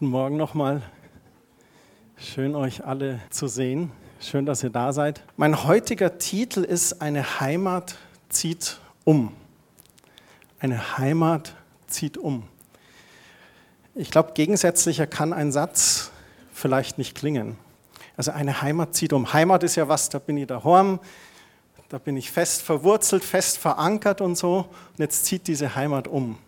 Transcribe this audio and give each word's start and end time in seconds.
Guten 0.00 0.12
Morgen 0.12 0.38
nochmal. 0.38 0.80
Schön 2.16 2.54
euch 2.54 2.86
alle 2.86 3.20
zu 3.28 3.48
sehen. 3.48 3.92
Schön, 4.18 4.46
dass 4.46 4.62
ihr 4.62 4.70
da 4.70 4.94
seid. 4.94 5.22
Mein 5.36 5.64
heutiger 5.64 6.16
Titel 6.16 6.60
ist 6.64 7.02
Eine 7.02 7.38
Heimat 7.38 7.98
zieht 8.30 8.80
um. 9.04 9.34
Eine 10.58 10.96
Heimat 10.96 11.54
zieht 11.86 12.16
um. 12.16 12.44
Ich 13.94 14.10
glaube, 14.10 14.32
gegensätzlicher 14.32 15.06
kann 15.06 15.34
ein 15.34 15.52
Satz 15.52 16.12
vielleicht 16.50 16.96
nicht 16.96 17.14
klingen. 17.14 17.58
Also 18.16 18.30
eine 18.30 18.62
Heimat 18.62 18.94
zieht 18.94 19.12
um. 19.12 19.34
Heimat 19.34 19.64
ist 19.64 19.76
ja 19.76 19.86
was, 19.86 20.08
da 20.08 20.18
bin 20.18 20.38
ich 20.38 20.46
daheim, 20.46 20.98
da 21.90 21.98
bin 21.98 22.16
ich 22.16 22.30
fest 22.30 22.62
verwurzelt, 22.62 23.22
fest 23.22 23.58
verankert 23.58 24.22
und 24.22 24.36
so. 24.36 24.60
Und 24.92 24.98
jetzt 24.98 25.26
zieht 25.26 25.46
diese 25.46 25.74
Heimat 25.74 26.08
um. 26.08 26.38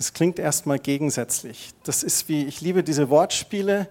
Das 0.00 0.14
klingt 0.14 0.38
erstmal 0.38 0.78
gegensätzlich. 0.78 1.74
Das 1.84 2.02
ist 2.02 2.26
wie, 2.30 2.46
ich 2.46 2.62
liebe 2.62 2.82
diese 2.82 3.10
Wortspiele. 3.10 3.86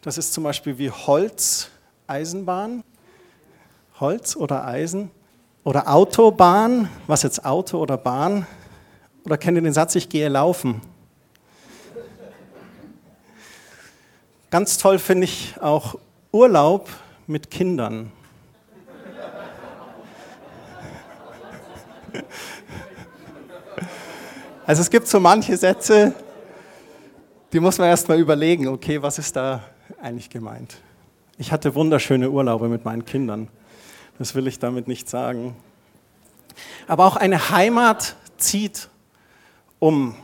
Das 0.00 0.16
ist 0.16 0.32
zum 0.32 0.42
Beispiel 0.42 0.78
wie 0.78 0.90
Holz, 0.90 1.68
Eisenbahn. 2.06 2.82
Holz 4.00 4.36
oder 4.36 4.66
Eisen. 4.66 5.10
Oder 5.62 5.92
Autobahn. 5.92 6.88
Was 7.06 7.24
jetzt 7.24 7.44
Auto 7.44 7.76
oder 7.78 7.98
Bahn? 7.98 8.46
Oder 9.26 9.36
kennt 9.36 9.58
ihr 9.58 9.62
den 9.62 9.74
Satz, 9.74 9.94
ich 9.96 10.08
gehe 10.08 10.30
laufen? 10.30 10.80
Ganz 14.50 14.78
toll 14.78 14.98
finde 14.98 15.24
ich 15.24 15.56
auch 15.60 15.98
Urlaub 16.32 16.88
mit 17.26 17.50
Kindern. 17.50 18.12
Also 24.70 24.82
es 24.82 24.90
gibt 24.90 25.08
so 25.08 25.18
manche 25.18 25.56
Sätze, 25.56 26.14
die 27.52 27.58
muss 27.58 27.78
man 27.78 27.88
erst 27.88 28.08
mal 28.08 28.20
überlegen, 28.20 28.68
okay, 28.68 29.02
was 29.02 29.18
ist 29.18 29.34
da 29.34 29.64
eigentlich 30.00 30.30
gemeint? 30.30 30.76
Ich 31.38 31.50
hatte 31.50 31.74
wunderschöne 31.74 32.30
Urlaube 32.30 32.68
mit 32.68 32.84
meinen 32.84 33.04
Kindern. 33.04 33.48
Das 34.20 34.36
will 34.36 34.46
ich 34.46 34.60
damit 34.60 34.86
nicht 34.86 35.10
sagen. 35.10 35.56
Aber 36.86 37.06
auch 37.06 37.16
eine 37.16 37.50
Heimat 37.50 38.14
zieht 38.36 38.90
um. 39.80 40.14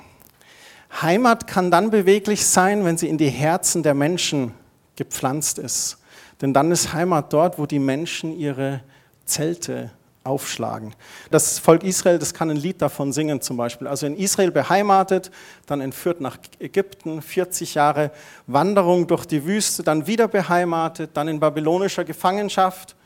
Heimat 1.02 1.48
kann 1.48 1.72
dann 1.72 1.91
beweglich 1.91 2.47
sein, 2.47 2.84
wenn 2.84 2.97
sie 2.97 3.08
in 3.08 3.19
die 3.19 3.30
Herzen 3.30 3.83
der 3.83 3.94
Menschen 3.94 4.55
gepflanzt 4.94 5.58
ist. 5.58 5.98
Denn 6.41 6.55
dann 6.55 6.70
ist 6.70 6.92
Heimat 6.92 7.33
dort, 7.33 7.58
wo 7.58 7.67
die 7.67 7.80
Menschen 7.80 8.30
ihre 8.30 8.84
Zelte 9.24 9.91
aufschlagen. 10.27 10.94
Das 11.30 11.58
Volk 11.58 11.84
Israel, 11.84 12.19
das 12.19 12.34
kann 12.34 12.50
ein 12.50 12.56
Lied 12.56 12.82
davon 12.82 13.12
singen 13.12 13.41
zum 13.41 13.56
Beispiel. 13.56 13.86
Also 13.86 14.06
in 14.06 14.16
Israel 14.16 14.50
beheimatet, 14.50 15.30
dann 15.66 15.80
entführt 15.80 16.20
nach 16.20 16.36
Ägypten, 16.58 17.22
40 17.22 17.74
Jahre 17.74 18.10
Wanderung 18.46 19.06
durch 19.06 19.24
die 19.24 19.44
Wüste, 19.44 19.83
dann 19.83 20.06
wieder 20.06 20.28
beheimatet, 20.28 21.10
dann 21.14 21.28
in 21.28 21.41
babylonischer 21.41 22.05
Gefangenschaft, 22.05 22.96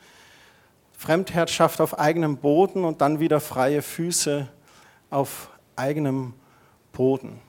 Fremdherrschaft 0.97 1.79
auf 1.79 1.97
eigenem 1.97 2.37
Boden 2.37 2.83
und 2.83 3.01
dann 3.01 3.19
wieder 3.19 3.39
freie 3.39 3.81
Füße 3.81 4.47
auf 5.09 5.49
eigenem 5.75 6.33
Boden. 6.91 7.39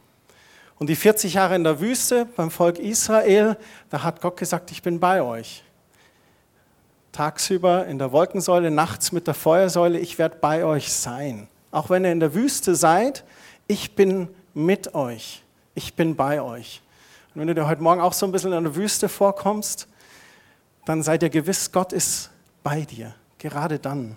Und 0.78 0.88
die 0.88 0.96
40 0.96 1.34
Jahre 1.34 1.54
in 1.54 1.64
der 1.64 1.80
Wüste 1.80 2.26
beim 2.36 2.50
Volk 2.50 2.78
Israel, 2.78 3.56
da 3.90 4.02
hat 4.02 4.20
Gott 4.20 4.36
gesagt, 4.36 4.70
ich 4.70 4.82
bin 4.82 4.98
bei 5.00 5.22
euch 5.22 5.64
tagsüber 7.12 7.86
in 7.86 7.98
der 7.98 8.10
Wolkensäule, 8.10 8.70
nachts 8.70 9.12
mit 9.12 9.26
der 9.26 9.34
Feuersäule, 9.34 9.98
ich 9.98 10.18
werde 10.18 10.38
bei 10.40 10.64
euch 10.64 10.92
sein. 10.92 11.46
Auch 11.70 11.90
wenn 11.90 12.04
ihr 12.04 12.12
in 12.12 12.20
der 12.20 12.34
Wüste 12.34 12.74
seid, 12.74 13.24
ich 13.66 13.94
bin 13.94 14.28
mit 14.54 14.94
euch, 14.94 15.42
ich 15.74 15.94
bin 15.94 16.16
bei 16.16 16.42
euch. 16.42 16.82
Und 17.34 17.40
wenn 17.40 17.48
du 17.48 17.54
dir 17.54 17.66
heute 17.66 17.82
Morgen 17.82 18.00
auch 18.00 18.12
so 18.12 18.26
ein 18.26 18.32
bisschen 18.32 18.52
in 18.52 18.64
der 18.64 18.74
Wüste 18.74 19.08
vorkommst, 19.08 19.88
dann 20.84 21.02
seid 21.02 21.22
ihr 21.22 21.30
gewiss, 21.30 21.70
Gott 21.70 21.92
ist 21.92 22.30
bei 22.62 22.82
dir, 22.82 23.14
gerade 23.38 23.78
dann. 23.78 24.16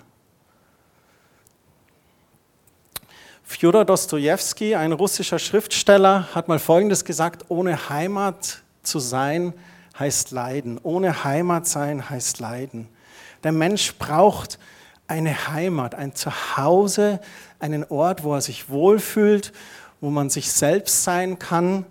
Fjodor 3.44 3.86
Dostojewski, 3.86 4.76
ein 4.76 4.92
russischer 4.92 5.38
Schriftsteller, 5.38 6.28
hat 6.34 6.48
mal 6.48 6.60
Folgendes 6.60 7.06
gesagt, 7.06 7.46
ohne 7.50 7.90
Heimat 7.90 8.64
zu 8.82 9.00
sein, 9.00 9.54
heißt 9.98 10.32
Leiden. 10.32 10.80
Ohne 10.82 11.24
Heimat 11.24 11.68
sein 11.68 12.10
heißt 12.10 12.40
Leiden. 12.40 12.90
Der 13.46 13.52
Mensch 13.52 13.94
braucht 14.00 14.58
eine 15.06 15.50
Heimat, 15.50 15.94
ein 15.94 16.16
Zuhause, 16.16 17.20
einen 17.60 17.84
Ort, 17.84 18.24
wo 18.24 18.34
er 18.34 18.42
sich 18.42 18.70
wohlfühlt, 18.72 19.54
wo 20.02 20.10
man 20.10 20.32
sich 20.32 20.52
selbst 20.52 21.04
sein 21.04 21.38
kann, 21.38 21.86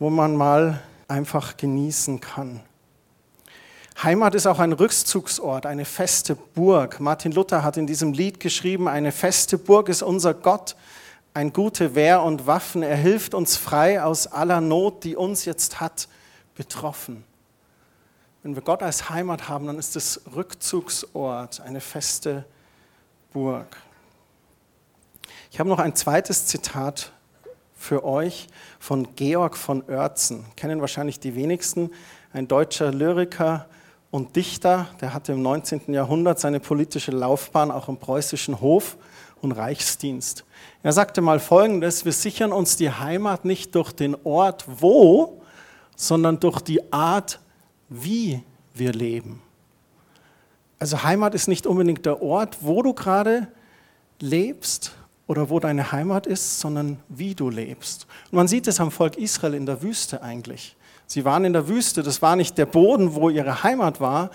wo 0.00 0.10
man 0.10 0.34
mal 0.34 0.82
einfach 1.06 1.56
genießen 1.56 2.20
kann. 2.20 2.62
Heimat 4.02 4.34
ist 4.34 4.48
auch 4.48 4.58
ein 4.58 4.72
Rückzugsort, 4.72 5.66
eine 5.66 5.84
feste 5.84 6.34
Burg. 6.34 6.98
Martin 6.98 7.30
Luther 7.30 7.62
hat 7.62 7.76
in 7.76 7.86
diesem 7.86 8.12
Lied 8.12 8.40
geschrieben, 8.40 8.88
eine 8.88 9.12
feste 9.12 9.56
Burg 9.56 9.88
ist 9.88 10.02
unser 10.02 10.34
Gott, 10.34 10.74
ein 11.32 11.52
gute 11.52 11.94
Wehr 11.94 12.22
und 12.24 12.48
Waffen. 12.48 12.82
Er 12.82 12.96
hilft 12.96 13.34
uns 13.34 13.56
frei 13.56 14.02
aus 14.02 14.26
aller 14.26 14.60
Not, 14.60 15.04
die 15.04 15.14
uns 15.14 15.44
jetzt 15.44 15.78
hat 15.78 16.08
betroffen. 16.56 17.22
Wenn 18.48 18.56
wir 18.56 18.62
Gott 18.62 18.82
als 18.82 19.10
Heimat 19.10 19.50
haben, 19.50 19.66
dann 19.66 19.78
ist 19.78 19.94
es 19.94 20.22
Rückzugsort, 20.34 21.60
eine 21.60 21.82
feste 21.82 22.46
Burg. 23.30 23.76
Ich 25.50 25.60
habe 25.60 25.68
noch 25.68 25.78
ein 25.78 25.94
zweites 25.94 26.46
Zitat 26.46 27.12
für 27.74 28.04
euch 28.04 28.48
von 28.78 29.14
Georg 29.16 29.54
von 29.54 29.82
Oertzen. 29.82 30.46
Kennen 30.56 30.80
wahrscheinlich 30.80 31.20
die 31.20 31.34
wenigsten. 31.34 31.90
Ein 32.32 32.48
deutscher 32.48 32.90
Lyriker 32.90 33.66
und 34.10 34.34
Dichter, 34.34 34.88
der 35.02 35.12
hatte 35.12 35.32
im 35.32 35.42
19. 35.42 35.92
Jahrhundert 35.92 36.40
seine 36.40 36.58
politische 36.58 37.10
Laufbahn 37.10 37.70
auch 37.70 37.90
im 37.90 37.98
preußischen 37.98 38.62
Hof 38.62 38.96
und 39.42 39.52
Reichsdienst. 39.52 40.46
Er 40.82 40.94
sagte 40.94 41.20
mal 41.20 41.38
Folgendes, 41.38 42.06
wir 42.06 42.12
sichern 42.12 42.52
uns 42.52 42.78
die 42.78 42.90
Heimat 42.90 43.44
nicht 43.44 43.74
durch 43.74 43.92
den 43.92 44.16
Ort 44.24 44.64
wo, 44.66 45.42
sondern 45.96 46.40
durch 46.40 46.60
die 46.62 46.90
Art 46.90 47.40
wie 47.88 48.42
wir 48.74 48.92
leben. 48.92 49.42
Also 50.78 51.02
Heimat 51.02 51.34
ist 51.34 51.48
nicht 51.48 51.66
unbedingt 51.66 52.06
der 52.06 52.22
Ort, 52.22 52.58
wo 52.60 52.82
du 52.82 52.94
gerade 52.94 53.48
lebst 54.20 54.92
oder 55.26 55.50
wo 55.50 55.60
deine 55.60 55.92
Heimat 55.92 56.26
ist, 56.26 56.60
sondern 56.60 56.98
wie 57.08 57.34
du 57.34 57.50
lebst. 57.50 58.06
Und 58.30 58.36
man 58.36 58.48
sieht 58.48 58.66
es 58.66 58.80
am 58.80 58.90
Volk 58.90 59.16
Israel 59.16 59.54
in 59.54 59.66
der 59.66 59.82
Wüste 59.82 60.22
eigentlich. 60.22 60.76
Sie 61.06 61.24
waren 61.24 61.44
in 61.44 61.52
der 61.52 61.68
Wüste, 61.68 62.02
das 62.02 62.22
war 62.22 62.36
nicht 62.36 62.58
der 62.58 62.66
Boden, 62.66 63.14
wo 63.14 63.30
ihre 63.30 63.62
Heimat 63.62 64.00
war, 64.00 64.30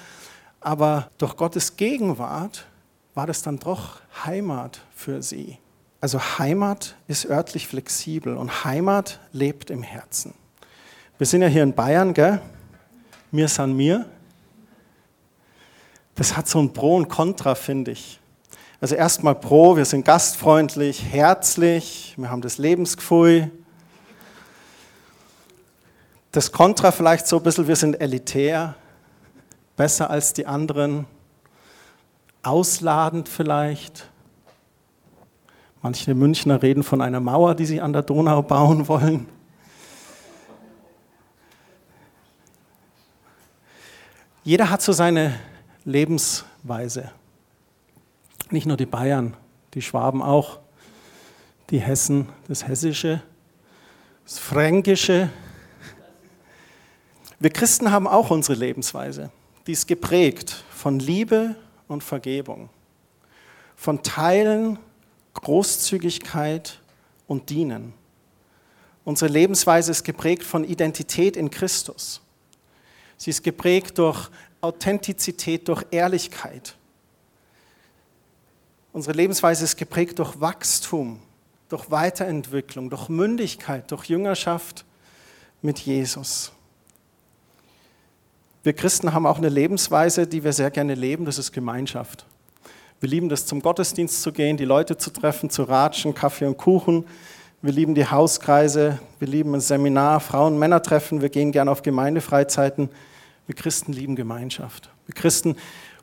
aber 0.60 1.10
durch 1.18 1.38
Gottes 1.38 1.76
Gegenwart 1.76 2.66
war 3.14 3.28
das 3.28 3.42
dann 3.42 3.60
doch 3.60 4.02
Heimat 4.26 4.82
für 4.96 5.22
sie. 5.22 5.58
Also 6.02 6.20
Heimat 6.20 6.96
ist 7.08 7.26
örtlich 7.26 7.68
flexibel 7.68 8.36
und 8.36 8.66
Heimat 8.66 9.20
lebt 9.32 9.70
im 9.70 9.84
Herzen. 9.84 10.34
Wir 11.18 11.28
sind 11.28 11.42
ja 11.42 11.48
hier 11.48 11.64
in 11.64 11.74
Bayern, 11.74 12.14
gell? 12.14 12.42
Mir 13.34 13.48
san 13.48 13.74
mir. 13.74 14.06
Das 16.16 16.38
hat 16.38 16.48
so 16.48 16.60
ein 16.60 16.72
Pro 16.72 16.96
und 16.96 17.10
Contra, 17.10 17.56
finde 17.56 17.92
ich. 17.92 18.20
Also 18.80 18.96
erstmal 18.96 19.36
Pro, 19.36 19.76
wir 19.78 19.86
sind 19.86 20.06
gastfreundlich, 20.06 21.04
herzlich, 21.12 22.14
wir 22.18 22.30
haben 22.30 22.42
das 22.42 22.58
Lebensgefühl. 22.58 23.50
Das 26.32 26.52
Contra 26.52 26.92
vielleicht 26.92 27.28
so 27.28 27.38
ein 27.38 27.44
bisschen, 27.44 27.68
wir 27.68 27.76
sind 27.76 28.00
elitär, 28.02 28.76
besser 29.76 30.10
als 30.10 30.34
die 30.34 30.46
anderen, 30.46 31.06
ausladend 32.44 33.30
vielleicht. 33.30 34.10
Manche 35.82 36.14
Münchner 36.14 36.62
reden 36.62 36.84
von 36.84 37.02
einer 37.02 37.20
Mauer, 37.20 37.56
die 37.56 37.66
sie 37.66 37.82
an 37.82 37.94
der 37.94 38.04
Donau 38.04 38.42
bauen 38.42 38.88
wollen. 38.88 39.28
Jeder 44.44 44.70
hat 44.70 44.82
so 44.82 44.92
seine 44.92 45.40
Lebensweise. 45.86 47.12
Nicht 48.50 48.66
nur 48.66 48.76
die 48.76 48.86
Bayern, 48.86 49.38
die 49.74 49.82
Schwaben 49.82 50.22
auch, 50.22 50.60
die 51.70 51.80
Hessen, 51.80 52.28
das 52.50 52.68
Hessische, 52.68 53.22
das 54.26 54.40
Fränkische. 54.40 55.30
Wir 57.40 57.50
Christen 57.52 57.92
haben 57.92 58.08
auch 58.08 58.32
unsere 58.32 58.58
Lebensweise. 58.58 59.32
Die 59.66 59.72
ist 59.72 59.88
geprägt 59.88 60.64
von 60.72 61.00
Liebe 61.00 61.56
und 61.88 62.04
Vergebung, 62.04 62.70
von 63.78 64.04
Teilen, 64.04 64.78
Großzügigkeit 65.36 66.80
und 67.28 67.50
Dienen. 67.50 67.94
Unsere 69.06 69.32
Lebensweise 69.32 69.92
ist 69.92 70.04
geprägt 70.04 70.44
von 70.44 70.66
Identität 70.66 71.38
in 71.38 71.50
Christus. 71.50 72.23
Sie 73.24 73.30
ist 73.30 73.42
geprägt 73.42 74.00
durch 74.00 74.30
Authentizität, 74.60 75.70
durch 75.70 75.86
Ehrlichkeit. 75.92 76.76
Unsere 78.92 79.16
Lebensweise 79.16 79.64
ist 79.64 79.78
geprägt 79.78 80.20
durch 80.20 80.42
Wachstum, 80.42 81.20
durch 81.70 81.90
Weiterentwicklung, 81.90 82.90
durch 82.90 83.08
Mündigkeit, 83.08 83.90
durch 83.90 84.10
Jüngerschaft 84.10 84.84
mit 85.62 85.80
Jesus. 85.80 86.52
Wir 88.62 88.74
Christen 88.74 89.14
haben 89.14 89.26
auch 89.26 89.38
eine 89.38 89.48
Lebensweise, 89.48 90.28
die 90.28 90.44
wir 90.44 90.52
sehr 90.52 90.70
gerne 90.70 90.94
leben, 90.94 91.24
das 91.24 91.38
ist 91.38 91.54
Gemeinschaft. 91.54 92.26
Wir 93.00 93.08
lieben 93.08 93.32
es, 93.32 93.46
zum 93.46 93.62
Gottesdienst 93.62 94.22
zu 94.22 94.34
gehen, 94.34 94.58
die 94.58 94.66
Leute 94.66 94.98
zu 94.98 95.12
treffen, 95.12 95.50
zu 95.50 95.64
ratschen, 95.64 96.14
Kaffee 96.14 96.46
und 96.46 96.58
Kuchen. 96.58 97.06
Wir 97.62 97.72
lieben 97.72 97.96
die 97.96 98.06
Hauskreise, 98.06 99.00
wir 99.20 99.30
lieben 99.30 99.56
ein 99.56 99.62
Seminar, 99.62 100.20
Frauen, 100.20 100.60
Männer 100.60 100.82
treffen, 100.82 101.22
wir 101.22 101.30
gehen 101.30 101.54
gerne 101.54 101.72
auf 101.72 101.84
Gemeindefreizeiten. 101.84 102.90
Wir 103.46 103.56
Christen 103.56 103.92
lieben 103.92 104.16
Gemeinschaft. 104.16 104.90
Wir 105.06 105.16
Christen 105.16 105.58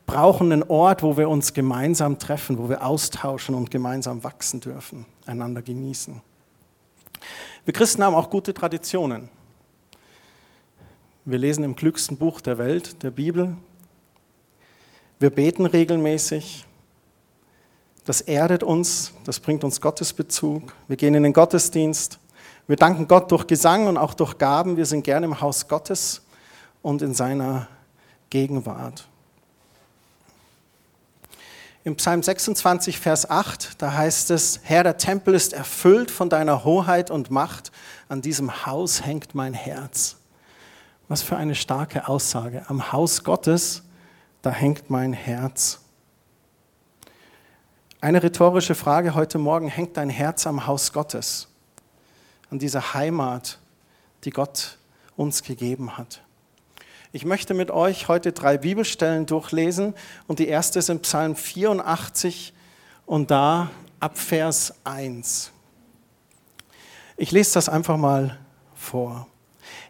brauchen 0.06 0.52
einen 0.52 0.62
Ort, 0.64 1.02
wo 1.02 1.16
wir 1.16 1.28
uns 1.28 1.54
gemeinsam 1.54 2.18
treffen, 2.18 2.58
wo 2.58 2.68
wir 2.68 2.84
austauschen 2.84 3.54
und 3.54 3.70
gemeinsam 3.70 4.24
wachsen 4.24 4.60
dürfen, 4.60 5.06
einander 5.24 5.62
genießen. 5.62 6.20
Wir 7.64 7.74
Christen 7.74 8.02
haben 8.02 8.14
auch 8.14 8.28
gute 8.28 8.52
Traditionen. 8.52 9.28
Wir 11.24 11.38
lesen 11.38 11.64
im 11.64 11.76
klügsten 11.76 12.16
Buch 12.16 12.40
der 12.40 12.58
Welt, 12.58 13.02
der 13.02 13.10
Bibel. 13.10 13.56
Wir 15.18 15.30
beten 15.30 15.66
regelmäßig. 15.66 16.66
Das 18.04 18.20
erdet 18.22 18.62
uns, 18.62 19.12
das 19.24 19.38
bringt 19.38 19.62
uns 19.62 19.80
Gottesbezug. 19.80 20.74
Wir 20.88 20.96
gehen 20.96 21.14
in 21.14 21.22
den 21.22 21.32
Gottesdienst. 21.32 22.18
Wir 22.66 22.76
danken 22.76 23.06
Gott 23.06 23.30
durch 23.30 23.46
Gesang 23.46 23.86
und 23.86 23.96
auch 23.96 24.14
durch 24.14 24.38
Gaben. 24.38 24.76
Wir 24.76 24.86
sind 24.86 25.04
gerne 25.04 25.26
im 25.26 25.40
Haus 25.40 25.68
Gottes 25.68 26.22
und 26.82 27.02
in 27.02 27.14
seiner 27.14 27.68
Gegenwart. 28.30 29.06
Im 31.82 31.96
Psalm 31.96 32.22
26, 32.22 32.98
Vers 32.98 33.30
8, 33.30 33.80
da 33.80 33.94
heißt 33.94 34.30
es, 34.32 34.60
Herr, 34.64 34.82
der 34.82 34.98
Tempel 34.98 35.34
ist 35.34 35.54
erfüllt 35.54 36.10
von 36.10 36.28
deiner 36.28 36.64
Hoheit 36.64 37.10
und 37.10 37.30
Macht, 37.30 37.72
an 38.08 38.20
diesem 38.20 38.66
Haus 38.66 39.04
hängt 39.04 39.34
mein 39.34 39.54
Herz. 39.54 40.16
Was 41.08 41.22
für 41.22 41.38
eine 41.38 41.54
starke 41.54 42.06
Aussage. 42.06 42.64
Am 42.68 42.92
Haus 42.92 43.24
Gottes, 43.24 43.82
da 44.42 44.50
hängt 44.50 44.90
mein 44.90 45.14
Herz. 45.14 45.80
Eine 48.02 48.22
rhetorische 48.22 48.74
Frage 48.74 49.14
heute 49.14 49.38
Morgen, 49.38 49.68
hängt 49.68 49.96
dein 49.96 50.10
Herz 50.10 50.46
am 50.46 50.66
Haus 50.66 50.92
Gottes, 50.92 51.48
an 52.50 52.58
dieser 52.58 52.92
Heimat, 52.92 53.58
die 54.24 54.30
Gott 54.30 54.78
uns 55.16 55.42
gegeben 55.42 55.96
hat? 55.96 56.22
Ich 57.12 57.24
möchte 57.24 57.54
mit 57.54 57.72
euch 57.72 58.06
heute 58.06 58.30
drei 58.30 58.56
Bibelstellen 58.56 59.26
durchlesen 59.26 59.94
und 60.28 60.38
die 60.38 60.46
erste 60.46 60.78
ist 60.78 60.90
in 60.90 61.00
Psalm 61.00 61.34
84 61.34 62.52
und 63.04 63.32
da 63.32 63.68
ab 63.98 64.16
Vers 64.16 64.74
1. 64.84 65.50
Ich 67.16 67.32
lese 67.32 67.54
das 67.54 67.68
einfach 67.68 67.96
mal 67.96 68.38
vor. 68.76 69.26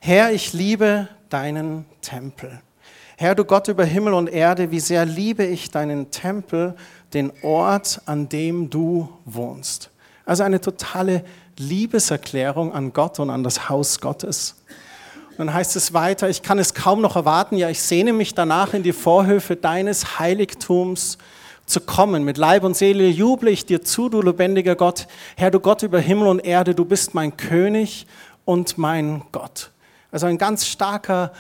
Herr, 0.00 0.32
ich 0.32 0.55
liebe 0.55 1.08
deinen 1.28 1.84
Tempel. 2.00 2.58
Herr, 3.19 3.34
du 3.34 3.44
Gott 3.44 3.69
über 3.69 3.84
Himmel 3.84 4.14
und 4.14 4.28
Erde, 4.28 4.70
wie 4.70 4.81
sehr 4.81 5.05
liebe 5.05 5.44
ich 5.44 5.70
deinen 5.70 6.11
Tempel, 6.11 6.75
den 7.12 7.34
Ort, 7.43 8.00
an 8.06 8.31
dem 8.31 8.70
du 8.70 9.11
wohnst. 9.26 9.90
Also 10.25 10.43
eine 10.43 10.62
totale 10.62 11.23
Liebeserklärung 11.58 12.73
an 12.73 12.94
Gott 12.94 13.19
und 13.20 13.28
an 13.28 13.44
das 13.44 13.69
Haus 13.69 14.00
Gottes. 14.00 14.56
Dann 15.37 15.55
heißt 15.55 15.77
es 15.77 15.94
weiter, 15.94 16.29
ich 16.29 16.43
kann 16.43 16.59
es 16.59 16.75
kaum 16.75 17.00
noch 17.00 17.17
erwarten, 17.17 17.56
ja, 17.56 17.71
ich 17.71 17.81
sehne 17.81 18.12
mich 18.12 18.35
danach 18.35 18.75
in 18.75 18.82
die 18.82 18.93
Vorhöfe 18.93 19.56
deines 19.56 20.19
Heiligtums 20.19 21.19
zu 21.67 21.81
kommen. 21.81 22.25
Mit 22.25 22.37
Leib 22.37 22.65
und 22.65 22.77
Seele 22.77 23.06
juble 23.09 23.50
ich 23.50 23.65
dir 23.65 23.82
zu, 23.82 24.09
du 24.09 24.21
lebendiger 24.21 24.77
Gott. 24.77 25.06
Herr, 25.37 25.50
du 25.50 25.61
Gott 25.61 25.82
über 25.82 25.99
Himmel 25.99 26.29
und 26.29 26.41
Erde, 26.41 26.75
du 26.75 26.85
bist 26.85 27.15
mein 27.15 27.37
König 27.37 28.06
und 28.44 28.77
mein 28.77 29.23
Gott. 29.32 29.71
Also 30.11 30.27
ein 30.27 30.38
ganz 30.38 30.67
starker 30.67 31.33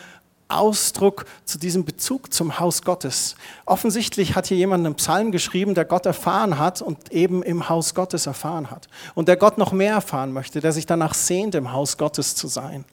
Ausdruck 0.50 1.26
zu 1.44 1.58
diesem 1.58 1.84
Bezug 1.84 2.32
zum 2.32 2.58
Haus 2.58 2.82
Gottes. 2.82 3.36
Offensichtlich 3.66 4.34
hat 4.34 4.46
hier 4.46 4.56
jemand 4.56 4.84
einen 4.84 4.94
Psalm 4.96 5.32
geschrieben, 5.32 5.74
der 5.74 5.84
Gott 5.84 6.06
erfahren 6.06 6.58
hat 6.58 6.82
und 6.82 7.12
eben 7.12 7.42
im 7.42 7.68
Haus 7.68 7.94
Gottes 7.94 8.26
erfahren 8.26 8.70
hat. 8.70 8.88
Und 9.14 9.28
der 9.28 9.36
Gott 9.36 9.58
noch 9.58 9.72
mehr 9.72 9.94
erfahren 9.94 10.32
möchte, 10.32 10.60
der 10.60 10.72
sich 10.72 10.86
danach 10.86 11.14
sehnt, 11.14 11.54
im 11.54 11.72
Haus 11.72 11.98
Gottes 11.98 12.34
zu 12.34 12.48
sein. 12.48 12.84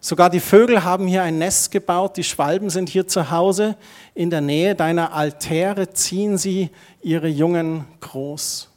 Sogar 0.00 0.30
die 0.30 0.40
Vögel 0.40 0.84
haben 0.84 1.06
hier 1.06 1.22
ein 1.22 1.38
Nest 1.38 1.72
gebaut, 1.72 2.16
die 2.16 2.24
Schwalben 2.24 2.70
sind 2.70 2.88
hier 2.88 3.08
zu 3.08 3.30
Hause. 3.30 3.76
In 4.14 4.30
der 4.30 4.40
Nähe 4.40 4.74
deiner 4.74 5.12
Altäre 5.12 5.92
ziehen 5.92 6.38
sie 6.38 6.70
ihre 7.02 7.28
Jungen 7.28 7.84
groß. 8.00 8.68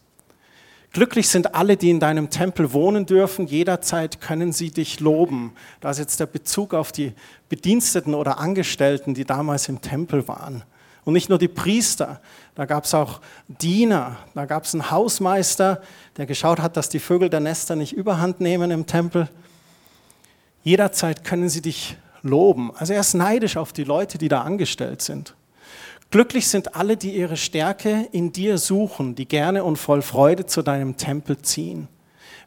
Glücklich 0.93 1.29
sind 1.29 1.55
alle, 1.55 1.77
die 1.77 1.89
in 1.89 2.01
deinem 2.01 2.29
Tempel 2.29 2.73
wohnen 2.73 3.05
dürfen. 3.05 3.47
Jederzeit 3.47 4.19
können 4.19 4.51
sie 4.51 4.71
dich 4.71 4.99
loben. 4.99 5.53
Da 5.79 5.91
ist 5.91 5.99
jetzt 5.99 6.19
der 6.19 6.25
Bezug 6.25 6.73
auf 6.73 6.91
die 6.91 7.13
Bediensteten 7.47 8.13
oder 8.13 8.39
Angestellten, 8.39 9.13
die 9.13 9.23
damals 9.23 9.69
im 9.69 9.79
Tempel 9.79 10.27
waren. 10.27 10.63
Und 11.05 11.13
nicht 11.13 11.29
nur 11.29 11.37
die 11.37 11.47
Priester, 11.47 12.19
da 12.55 12.65
gab 12.65 12.83
es 12.83 12.93
auch 12.93 13.21
Diener, 13.47 14.17
da 14.35 14.45
gab 14.45 14.65
es 14.65 14.73
einen 14.73 14.91
Hausmeister, 14.91 15.81
der 16.17 16.25
geschaut 16.25 16.59
hat, 16.59 16.75
dass 16.75 16.89
die 16.89 16.99
Vögel 16.99 17.29
der 17.29 17.39
Nester 17.39 17.75
nicht 17.75 17.93
überhand 17.93 18.41
nehmen 18.41 18.69
im 18.69 18.85
Tempel. 18.85 19.29
Jederzeit 20.63 21.23
können 21.23 21.49
sie 21.49 21.61
dich 21.61 21.97
loben. 22.21 22.71
Also 22.75 22.93
er 22.93 23.01
ist 23.01 23.13
neidisch 23.13 23.57
auf 23.57 23.73
die 23.73 23.83
Leute, 23.83 24.17
die 24.17 24.27
da 24.27 24.41
angestellt 24.41 25.01
sind. 25.01 25.35
Glücklich 26.11 26.47
sind 26.47 26.75
alle, 26.75 26.97
die 26.97 27.15
ihre 27.15 27.37
Stärke 27.37 28.07
in 28.11 28.33
dir 28.33 28.57
suchen, 28.57 29.15
die 29.15 29.27
gerne 29.27 29.63
und 29.63 29.77
voll 29.77 30.01
Freude 30.01 30.45
zu 30.45 30.61
deinem 30.61 30.97
Tempel 30.97 31.37
ziehen. 31.41 31.87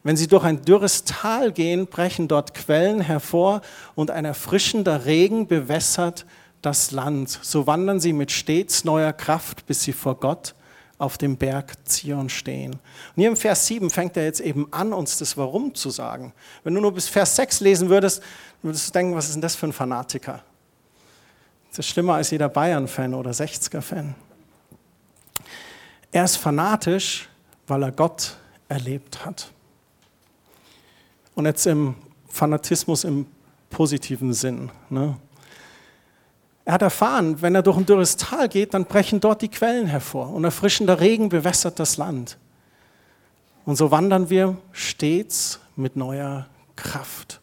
Wenn 0.03 0.17
sie 0.17 0.27
durch 0.27 0.43
ein 0.43 0.61
dürres 0.61 1.03
Tal 1.03 1.51
gehen, 1.51 1.87
brechen 1.87 2.27
dort 2.27 2.53
Quellen 2.53 3.01
hervor 3.01 3.61
und 3.95 4.11
ein 4.11 4.23
erfrischender 4.23 5.05
Regen 5.05 5.47
bewässert 5.47 6.27
das 6.61 6.91
Land. 6.91 7.39
So 7.41 7.65
wandern 7.65 7.99
sie 7.99 8.13
mit 8.13 8.31
stets 8.31 8.83
neuer 8.85 9.13
Kraft, 9.13 9.65
bis 9.65 9.81
sie 9.81 9.93
vor 9.93 10.19
Gott 10.19 10.53
auf 10.97 11.17
dem 11.17 11.35
Berg 11.35 11.73
Zion 11.85 12.29
stehen. 12.29 12.71
Und 12.71 12.79
hier 13.15 13.27
im 13.27 13.35
Vers 13.35 13.67
7 13.67 13.89
fängt 13.89 14.15
er 14.15 14.23
jetzt 14.23 14.39
eben 14.39 14.71
an, 14.71 14.93
uns 14.93 15.17
das 15.17 15.35
Warum 15.35 15.75
zu 15.75 15.89
sagen. 15.89 16.33
Wenn 16.63 16.73
du 16.73 16.81
nur 16.81 16.93
bis 16.93 17.09
Vers 17.09 17.35
6 17.35 17.59
lesen 17.59 17.89
würdest, 17.89 18.23
würdest 18.61 18.87
du 18.87 18.91
denken, 18.93 19.15
was 19.15 19.25
ist 19.25 19.35
denn 19.35 19.41
das 19.41 19.55
für 19.55 19.67
ein 19.67 19.73
Fanatiker? 19.73 20.41
Das 21.69 21.79
ist 21.79 21.87
schlimmer 21.87 22.15
als 22.15 22.31
jeder 22.31 22.47
Bayern-Fan 22.47 23.13
oder 23.13 23.31
60er-Fan. 23.31 24.15
Er 26.11 26.23
ist 26.23 26.37
fanatisch, 26.37 27.27
weil 27.67 27.83
er 27.83 27.91
Gott 27.91 28.37
erlebt 28.69 29.25
hat. 29.25 29.51
Und 31.33 31.45
jetzt 31.45 31.67
im 31.67 31.95
Fanatismus 32.29 33.03
im 33.03 33.27
positiven 33.69 34.33
Sinn. 34.33 34.71
Ne? 34.89 35.17
Er 36.65 36.73
hat 36.73 36.81
erfahren, 36.81 37.41
wenn 37.43 37.53
er 37.53 37.61
durch 37.61 37.77
ein 37.77 37.85
dürres 37.85 38.17
Tal 38.17 38.49
geht, 38.49 38.73
dann 38.73 38.85
brechen 38.85 39.19
dort 39.19 39.43
die 39.43 39.49
Quellen 39.49 39.85
hervor 39.85 40.33
und 40.33 40.43
erfrischender 40.43 40.99
Regen 40.99 41.29
bewässert 41.29 41.79
das 41.79 41.97
Land. 41.97 42.37
Und 43.65 43.75
so 43.75 43.91
wandern 43.91 44.31
wir 44.31 44.57
stets 44.71 45.59
mit 45.75 45.95
neuer 45.95 46.47
Kraft. 46.75 47.39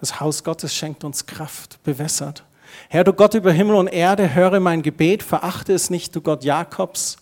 Das 0.00 0.18
Haus 0.18 0.42
Gottes 0.42 0.74
schenkt 0.74 1.04
uns 1.04 1.26
Kraft, 1.26 1.82
bewässert. 1.84 2.44
Herr, 2.88 3.04
du 3.04 3.12
Gott 3.12 3.34
über 3.34 3.52
Himmel 3.52 3.76
und 3.76 3.88
Erde, 3.88 4.34
höre 4.34 4.58
mein 4.58 4.82
Gebet, 4.82 5.22
verachte 5.22 5.72
es 5.72 5.90
nicht, 5.90 6.14
du 6.14 6.20
Gott 6.20 6.42
Jakobs. 6.42 7.16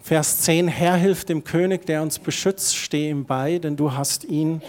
Vers 0.00 0.42
10, 0.42 0.68
Herr, 0.68 0.96
hilf 0.96 1.24
dem 1.24 1.42
König, 1.42 1.86
der 1.86 2.02
uns 2.02 2.18
beschützt, 2.18 2.76
steh 2.76 3.10
ihm 3.10 3.24
bei, 3.24 3.58
denn 3.58 3.76
du 3.76 3.94
hast 3.94 4.24
ihn 4.24 4.62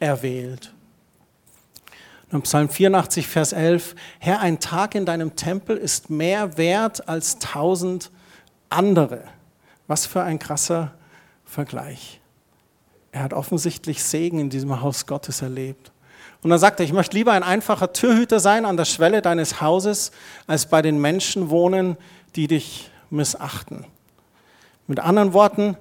erwählt. 0.00 0.72
Und 2.30 2.42
Psalm 2.42 2.68
84, 2.68 3.26
Vers 3.26 3.52
11, 3.52 3.94
Herr, 4.18 4.40
ein 4.40 4.60
Tag 4.60 4.94
in 4.94 5.06
deinem 5.06 5.34
Tempel 5.34 5.76
ist 5.76 6.10
mehr 6.10 6.58
wert 6.58 7.08
als 7.08 7.38
tausend 7.38 8.10
andere. 8.68 9.24
Was 9.86 10.04
für 10.04 10.22
ein 10.22 10.38
krasser 10.38 10.92
Vergleich. 11.46 12.20
Er 13.12 13.22
hat 13.22 13.32
offensichtlich 13.32 14.04
Segen 14.04 14.38
in 14.38 14.50
diesem 14.50 14.82
Haus 14.82 15.06
Gottes 15.06 15.40
erlebt. 15.40 15.90
Und 16.42 16.50
dann 16.50 16.58
sagt 16.58 16.78
er, 16.80 16.84
ich 16.84 16.92
möchte 16.92 17.16
lieber 17.16 17.32
ein 17.32 17.42
einfacher 17.42 17.92
Türhüter 17.94 18.38
sein 18.38 18.66
an 18.66 18.76
der 18.76 18.84
Schwelle 18.84 19.22
deines 19.22 19.62
Hauses, 19.62 20.12
als 20.46 20.66
bei 20.66 20.82
den 20.82 21.00
Menschen 21.00 21.48
wohnen, 21.48 21.96
die 22.36 22.46
dich 22.46 22.90
missachten. 23.08 23.86
Mit 24.86 25.00
anderen 25.00 25.32
Worten, 25.32 25.76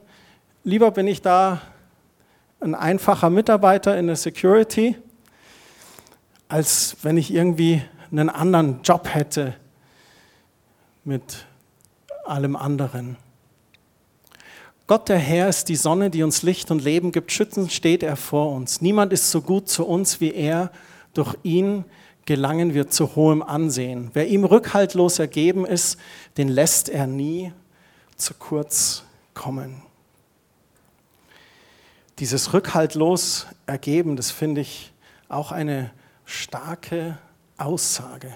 lieber 0.64 0.92
bin 0.92 1.08
ich 1.08 1.22
da 1.22 1.62
ein 2.62 2.74
einfacher 2.74 3.30
Mitarbeiter 3.30 3.98
in 3.98 4.08
der 4.08 4.16
Security, 4.16 4.96
als 6.50 6.98
wenn 7.02 7.18
ich 7.18 7.34
irgendwie 7.34 7.82
einen 8.12 8.30
anderen 8.30 8.82
Job 8.84 9.14
hätte 9.14 9.56
mit 11.04 11.46
allem 12.26 12.56
anderen. 12.56 13.18
Gott 14.88 15.10
der 15.10 15.18
Herr 15.18 15.50
ist 15.50 15.68
die 15.68 15.76
Sonne, 15.76 16.10
die 16.10 16.24
uns 16.24 16.44
Licht 16.44 16.72
und 16.72 16.82
Leben 16.82 17.12
gibt. 17.12 17.32
Schützend 17.32 17.74
steht 17.74 18.04
er 18.04 18.16
vor 18.16 18.54
uns. 18.54 18.80
Niemand 18.80 19.12
ist 19.12 19.32
so 19.32 19.42
gut 19.42 19.68
zu 19.68 19.86
uns 19.86 20.22
wie 20.22 20.34
er. 20.34 20.72
Durch 21.14 21.36
ihn 21.44 21.84
gelangen 22.26 22.74
wir 22.74 22.90
zu 22.90 23.16
hohem 23.16 23.42
Ansehen. 23.42 24.12
Wer 24.14 24.28
ihm 24.28 24.46
rückhaltlos 24.46 25.20
ergeben 25.20 25.66
ist, 25.66 26.00
den 26.38 26.48
lässt 26.48 26.88
er 26.88 27.06
nie 27.06 27.52
zu 28.16 28.34
kurz 28.34 29.04
kommen. 29.34 29.82
Dieses 32.20 32.54
rückhaltlos 32.54 33.48
ergeben, 33.66 34.16
das 34.16 34.32
finde 34.32 34.62
ich 34.62 34.94
auch 35.28 35.52
eine 35.52 35.92
starke 36.28 37.18
Aussage. 37.58 38.36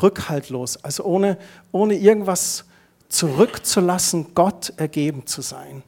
Rückhaltlos, 0.00 0.82
also 0.82 1.04
ohne, 1.04 1.36
ohne 1.70 1.94
irgendwas 1.94 2.64
zurückzulassen, 3.10 4.34
Gott 4.34 4.72
ergeben 4.78 5.26
zu 5.26 5.42
sein. 5.42 5.82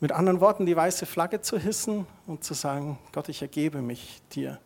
Mit 0.00 0.12
anderen 0.12 0.40
Worten, 0.40 0.64
die 0.64 0.74
weiße 0.74 1.04
Flagge 1.04 1.42
zu 1.42 1.58
hissen 1.58 2.06
und 2.26 2.42
zu 2.42 2.54
sagen, 2.54 2.98
Gott, 3.12 3.28
ich 3.28 3.42
ergebe 3.42 3.82
mich 3.82 4.22
dir. 4.32 4.58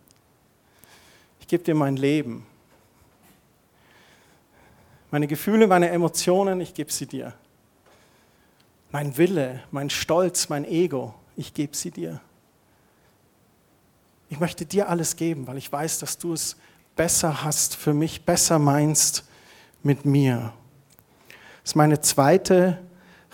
Ich 1.41 1.49
gebe 1.49 1.65
dir 1.65 1.75
mein 1.75 1.97
Leben. 1.97 2.47
Meine 5.11 5.27
Gefühle, 5.27 5.67
meine 5.67 5.89
Emotionen, 5.89 6.61
ich 6.61 6.75
gebe 6.75 6.93
sie 6.93 7.07
dir. 7.07 7.33
Mein 8.91 9.17
Wille, 9.17 9.63
mein 9.71 9.91
Stolz, 9.91 10.49
mein 10.49 10.65
Ego, 10.65 11.15
ich 11.37 11.53
gebe 11.53 11.77
sie 11.77 11.91
dir. 11.91 12.21
Ich 14.31 14.41
möchte 14.41 14.67
dir 14.67 14.89
alles 14.89 15.17
geben, 15.17 15.47
weil 15.47 15.57
ich 15.57 15.73
weiß, 15.73 16.01
dass 16.01 16.19
du 16.19 16.35
es 16.35 16.57
besser 16.97 17.45
hast 17.45 17.77
für 17.77 17.95
mich, 17.95 18.27
besser 18.27 18.59
meinst 18.59 19.25
mit 19.83 20.05
mir. 20.05 20.53
Das 21.63 21.73
ist 21.73 21.77
meine 21.77 22.01
zweite 22.01 22.79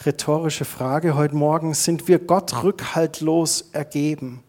rhetorische 0.04 0.64
Frage 0.64 1.16
heute 1.16 1.34
Morgen. 1.34 1.74
Sind 1.74 2.06
wir 2.06 2.20
Gott 2.20 2.62
rückhaltlos 2.62 3.70
ergeben? 3.72 4.44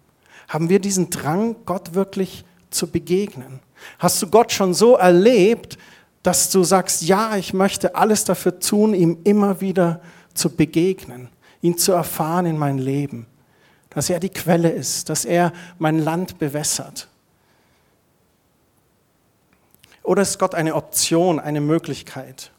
Haben 0.48 0.70
wir 0.70 0.80
diesen 0.80 1.10
Drang, 1.10 1.56
Gott 1.66 1.96
wirklich 1.96 2.46
zu 2.70 2.92
begegnen? 2.92 3.60
Hast 3.98 4.22
du 4.22 4.28
Gott 4.28 4.52
schon 4.52 4.76
so 4.76 4.96
erlebt, 4.96 5.80
dass 6.22 6.52
du 6.52 6.64
sagst, 6.64 7.04
ja, 7.04 7.38
ich 7.38 7.54
möchte 7.54 7.96
alles 7.96 8.24
dafür 8.24 8.60
tun, 8.60 8.94
ihm 8.94 9.18
immer 9.24 9.62
wieder 9.62 10.02
zu 10.36 10.50
begegnen, 10.50 11.30
ihn 11.62 11.78
zu 11.78 11.92
erfahren 11.92 12.46
in 12.46 12.58
mein 12.58 12.78
Leben? 12.78 13.26
Dass 13.96 14.10
er 14.10 14.20
die 14.20 14.30
Quelle 14.30 14.70
ist, 14.70 15.10
dass 15.10 15.24
er 15.24 15.54
mein 15.80 15.98
Land 15.98 16.38
bewässert? 16.38 17.08
Oder 20.04 20.22
ist 20.22 20.38
Gott 20.38 20.54
eine 20.54 20.76
Option, 20.76 21.40
eine 21.40 21.62
Möglichkeit? 21.62 22.52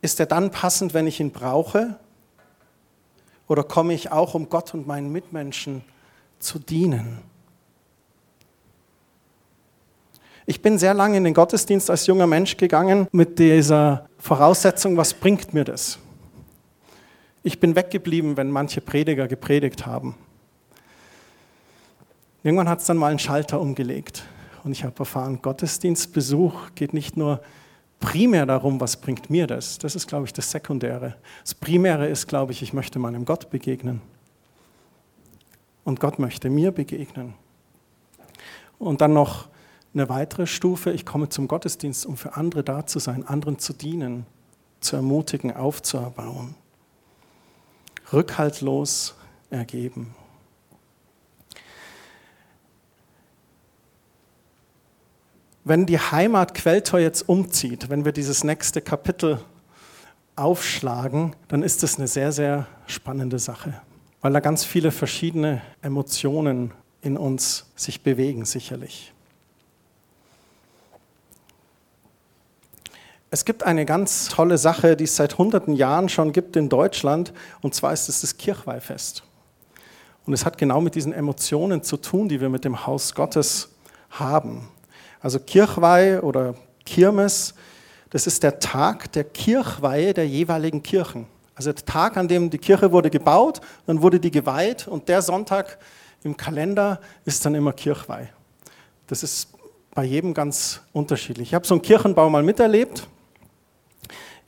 Ist 0.00 0.18
er 0.18 0.26
dann 0.26 0.50
passend, 0.50 0.94
wenn 0.94 1.06
ich 1.06 1.20
ihn 1.20 1.30
brauche? 1.30 1.96
Oder 3.46 3.62
komme 3.62 3.92
ich 3.92 4.10
auch, 4.10 4.34
um 4.34 4.48
Gott 4.48 4.72
und 4.72 4.86
meinen 4.86 5.12
Mitmenschen 5.12 5.84
zu 6.38 6.58
dienen? 6.58 7.18
Ich 10.46 10.62
bin 10.62 10.78
sehr 10.78 10.94
lange 10.94 11.18
in 11.18 11.24
den 11.24 11.34
Gottesdienst 11.34 11.90
als 11.90 12.06
junger 12.06 12.26
Mensch 12.26 12.56
gegangen 12.56 13.06
mit 13.12 13.38
dieser 13.38 14.08
Voraussetzung, 14.18 14.96
was 14.96 15.12
bringt 15.12 15.52
mir 15.52 15.64
das? 15.64 15.98
Ich 17.44 17.58
bin 17.58 17.74
weggeblieben, 17.74 18.36
wenn 18.36 18.52
manche 18.52 18.80
Prediger 18.80 19.26
gepredigt 19.26 19.84
haben. 19.84 20.14
Irgendwann 22.44 22.68
hat 22.68 22.80
es 22.80 22.86
dann 22.86 22.96
mal 22.96 23.08
einen 23.08 23.18
Schalter 23.18 23.60
umgelegt 23.60 24.24
und 24.62 24.72
ich 24.72 24.84
habe 24.84 24.96
erfahren, 25.00 25.40
Gottesdienstbesuch 25.42 26.74
geht 26.76 26.94
nicht 26.94 27.16
nur 27.16 27.40
primär 27.98 28.46
darum, 28.46 28.80
was 28.80 28.96
bringt 28.96 29.28
mir 29.28 29.48
das. 29.48 29.78
Das 29.78 29.96
ist, 29.96 30.06
glaube 30.06 30.26
ich, 30.26 30.32
das 30.32 30.52
Sekundäre. 30.52 31.16
Das 31.42 31.54
Primäre 31.54 32.08
ist, 32.08 32.28
glaube 32.28 32.52
ich, 32.52 32.62
ich 32.62 32.72
möchte 32.72 33.00
meinem 33.00 33.24
Gott 33.24 33.50
begegnen. 33.50 34.00
Und 35.84 35.98
Gott 35.98 36.20
möchte 36.20 36.48
mir 36.48 36.70
begegnen. 36.70 37.34
Und 38.78 39.00
dann 39.00 39.12
noch 39.12 39.48
eine 39.94 40.08
weitere 40.08 40.46
Stufe, 40.46 40.92
ich 40.92 41.04
komme 41.04 41.28
zum 41.28 41.48
Gottesdienst, 41.48 42.06
um 42.06 42.16
für 42.16 42.36
andere 42.36 42.62
da 42.62 42.86
zu 42.86 43.00
sein, 43.00 43.26
anderen 43.26 43.58
zu 43.58 43.72
dienen, 43.72 44.26
zu 44.80 44.96
ermutigen, 44.96 45.54
aufzuerbauen 45.54 46.54
rückhaltlos 48.12 49.14
ergeben. 49.50 50.14
Wenn 55.64 55.86
die 55.86 55.98
Heimat 55.98 56.54
Quelltor 56.54 56.98
jetzt 56.98 57.28
umzieht, 57.28 57.88
wenn 57.88 58.04
wir 58.04 58.12
dieses 58.12 58.42
nächste 58.42 58.80
Kapitel 58.80 59.38
aufschlagen, 60.34 61.36
dann 61.48 61.62
ist 61.62 61.82
das 61.82 61.98
eine 61.98 62.08
sehr, 62.08 62.32
sehr 62.32 62.66
spannende 62.86 63.38
Sache, 63.38 63.80
weil 64.20 64.32
da 64.32 64.40
ganz 64.40 64.64
viele 64.64 64.90
verschiedene 64.90 65.62
Emotionen 65.80 66.72
in 67.00 67.16
uns 67.16 67.70
sich 67.76 68.02
bewegen, 68.02 68.44
sicherlich. 68.44 69.11
Es 73.34 73.46
gibt 73.46 73.62
eine 73.62 73.86
ganz 73.86 74.28
tolle 74.28 74.58
Sache, 74.58 74.94
die 74.94 75.04
es 75.04 75.16
seit 75.16 75.38
hunderten 75.38 75.72
Jahren 75.72 76.10
schon 76.10 76.32
gibt 76.32 76.54
in 76.54 76.68
Deutschland, 76.68 77.32
und 77.62 77.74
zwar 77.74 77.94
ist 77.94 78.10
es 78.10 78.20
das 78.20 78.36
Kirchweihfest. 78.36 79.22
Und 80.26 80.34
es 80.34 80.44
hat 80.44 80.58
genau 80.58 80.82
mit 80.82 80.96
diesen 80.96 81.14
Emotionen 81.14 81.82
zu 81.82 81.96
tun, 81.96 82.28
die 82.28 82.42
wir 82.42 82.50
mit 82.50 82.66
dem 82.66 82.86
Haus 82.86 83.14
Gottes 83.14 83.70
haben. 84.10 84.68
Also 85.18 85.38
Kirchweih 85.38 86.20
oder 86.20 86.56
Kirmes, 86.84 87.54
das 88.10 88.26
ist 88.26 88.42
der 88.42 88.58
Tag 88.58 89.10
der 89.12 89.24
Kirchweihe 89.24 90.12
der 90.12 90.28
jeweiligen 90.28 90.82
Kirchen. 90.82 91.26
Also 91.54 91.72
der 91.72 91.86
Tag, 91.86 92.18
an 92.18 92.28
dem 92.28 92.50
die 92.50 92.58
Kirche 92.58 92.92
wurde 92.92 93.08
gebaut, 93.08 93.62
dann 93.86 94.02
wurde 94.02 94.20
die 94.20 94.30
geweiht 94.30 94.86
und 94.86 95.08
der 95.08 95.22
Sonntag 95.22 95.78
im 96.22 96.36
Kalender 96.36 97.00
ist 97.24 97.46
dann 97.46 97.54
immer 97.54 97.72
Kirchweih. 97.72 98.28
Das 99.06 99.22
ist 99.22 99.48
bei 99.94 100.04
jedem 100.04 100.34
ganz 100.34 100.82
unterschiedlich. 100.92 101.48
Ich 101.48 101.54
habe 101.54 101.66
so 101.66 101.72
einen 101.72 101.82
Kirchenbau 101.82 102.28
mal 102.28 102.42
miterlebt 102.42 103.08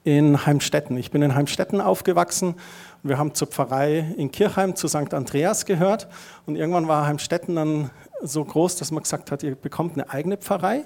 in 0.05 0.45
Heimstetten. 0.45 0.99
Ich 0.99 1.11
bin 1.11 1.23
in 1.23 1.35
Heimstetten 1.35 1.81
aufgewachsen. 1.81 2.55
Wir 3.03 3.19
haben 3.19 3.35
zur 3.35 3.49
Pfarrei 3.49 4.15
in 4.17 4.31
Kirchheim 4.31 4.77
zu 4.77 4.87
St. 4.87 5.15
Andreas 5.15 5.65
gehört. 5.65 6.09
Und 6.45 6.57
irgendwann 6.57 6.87
war 6.87 7.07
Heimstetten 7.07 7.57
dann 7.57 7.91
so 8.23 8.45
groß, 8.45 8.77
dass 8.77 8.91
man 8.91 9.03
gesagt 9.03 9.31
hat, 9.31 9.43
ihr 9.43 9.55
bekommt 9.55 9.95
eine 9.95 10.11
eigene 10.11 10.37
Pfarrei. 10.37 10.85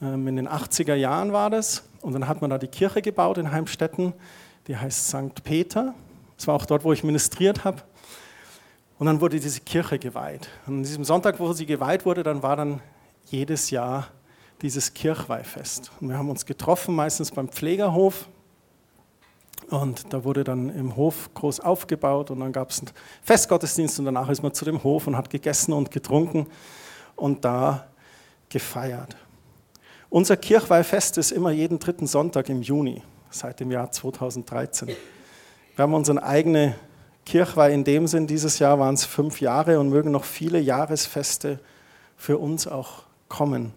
Ähm, 0.00 0.28
in 0.28 0.36
den 0.36 0.48
80er 0.48 0.94
Jahren 0.94 1.32
war 1.32 1.50
das. 1.50 1.82
Und 2.00 2.12
dann 2.12 2.28
hat 2.28 2.40
man 2.40 2.50
da 2.50 2.58
die 2.58 2.68
Kirche 2.68 3.02
gebaut 3.02 3.36
in 3.36 3.50
Heimstetten. 3.50 4.12
Die 4.68 4.76
heißt 4.76 5.08
St. 5.08 5.42
Peter. 5.42 5.94
Das 6.36 6.46
war 6.46 6.54
auch 6.54 6.66
dort, 6.66 6.84
wo 6.84 6.92
ich 6.92 7.02
ministriert 7.02 7.64
habe. 7.64 7.82
Und 9.00 9.06
dann 9.06 9.20
wurde 9.20 9.40
diese 9.40 9.60
Kirche 9.60 9.98
geweiht. 9.98 10.48
Und 10.66 10.78
an 10.78 10.82
diesem 10.84 11.04
Sonntag, 11.04 11.40
wo 11.40 11.52
sie 11.52 11.66
geweiht 11.66 12.06
wurde, 12.06 12.22
dann 12.22 12.44
war 12.44 12.54
dann 12.54 12.80
jedes 13.26 13.70
Jahr 13.70 14.08
dieses 14.62 14.94
Kirchweihfest. 14.94 15.90
Und 16.00 16.08
wir 16.08 16.18
haben 16.18 16.30
uns 16.30 16.46
getroffen, 16.46 16.94
meistens 16.94 17.30
beim 17.30 17.48
Pflegerhof. 17.48 18.28
Und 19.70 20.12
da 20.12 20.24
wurde 20.24 20.44
dann 20.44 20.70
im 20.70 20.96
Hof 20.96 21.30
groß 21.34 21.60
aufgebaut 21.60 22.30
und 22.30 22.40
dann 22.40 22.52
gab 22.52 22.70
es 22.70 22.80
einen 22.80 22.90
Festgottesdienst 23.22 23.98
und 23.98 24.06
danach 24.06 24.28
ist 24.30 24.42
man 24.42 24.54
zu 24.54 24.64
dem 24.64 24.82
Hof 24.82 25.06
und 25.06 25.16
hat 25.16 25.28
gegessen 25.28 25.72
und 25.72 25.90
getrunken 25.90 26.46
und 27.16 27.44
da 27.44 27.86
gefeiert. 28.48 29.16
Unser 30.08 30.38
Kirchweihfest 30.38 31.18
ist 31.18 31.32
immer 31.32 31.50
jeden 31.50 31.78
dritten 31.78 32.06
Sonntag 32.06 32.48
im 32.48 32.62
Juni, 32.62 33.02
seit 33.28 33.60
dem 33.60 33.70
Jahr 33.70 33.92
2013. 33.92 34.88
Wir 34.88 35.82
haben 35.82 35.92
unsere 35.92 36.22
eigene 36.22 36.74
Kirchweih 37.26 37.74
in 37.74 37.84
dem 37.84 38.06
Sinn, 38.06 38.26
dieses 38.26 38.58
Jahr 38.58 38.78
waren 38.78 38.94
es 38.94 39.04
fünf 39.04 39.42
Jahre 39.42 39.78
und 39.78 39.90
mögen 39.90 40.10
noch 40.10 40.24
viele 40.24 40.58
Jahresfeste 40.60 41.60
für 42.16 42.38
uns 42.38 42.66
auch 42.66 43.02
kommen. 43.28 43.74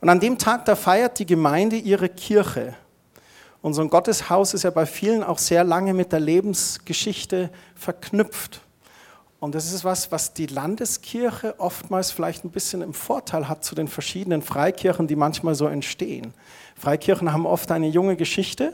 Und 0.00 0.08
an 0.08 0.20
dem 0.20 0.38
Tag, 0.38 0.64
da 0.64 0.76
feiert 0.76 1.18
die 1.18 1.26
Gemeinde 1.26 1.76
ihre 1.76 2.08
Kirche. 2.08 2.74
Unser 3.62 3.86
Gotteshaus 3.86 4.54
ist 4.54 4.62
ja 4.62 4.70
bei 4.70 4.86
vielen 4.86 5.22
auch 5.24 5.38
sehr 5.38 5.64
lange 5.64 5.94
mit 5.94 6.12
der 6.12 6.20
Lebensgeschichte 6.20 7.50
verknüpft. 7.74 8.60
Und 9.40 9.54
das 9.54 9.72
ist 9.72 9.84
was, 9.84 10.10
was 10.12 10.32
die 10.32 10.46
Landeskirche 10.46 11.54
oftmals 11.58 12.10
vielleicht 12.10 12.44
ein 12.44 12.50
bisschen 12.50 12.82
im 12.82 12.94
Vorteil 12.94 13.48
hat 13.48 13.64
zu 13.64 13.74
den 13.74 13.88
verschiedenen 13.88 14.42
Freikirchen, 14.42 15.06
die 15.06 15.16
manchmal 15.16 15.54
so 15.54 15.66
entstehen. 15.66 16.32
Freikirchen 16.76 17.32
haben 17.32 17.46
oft 17.46 17.70
eine 17.70 17.88
junge 17.88 18.16
Geschichte, 18.16 18.72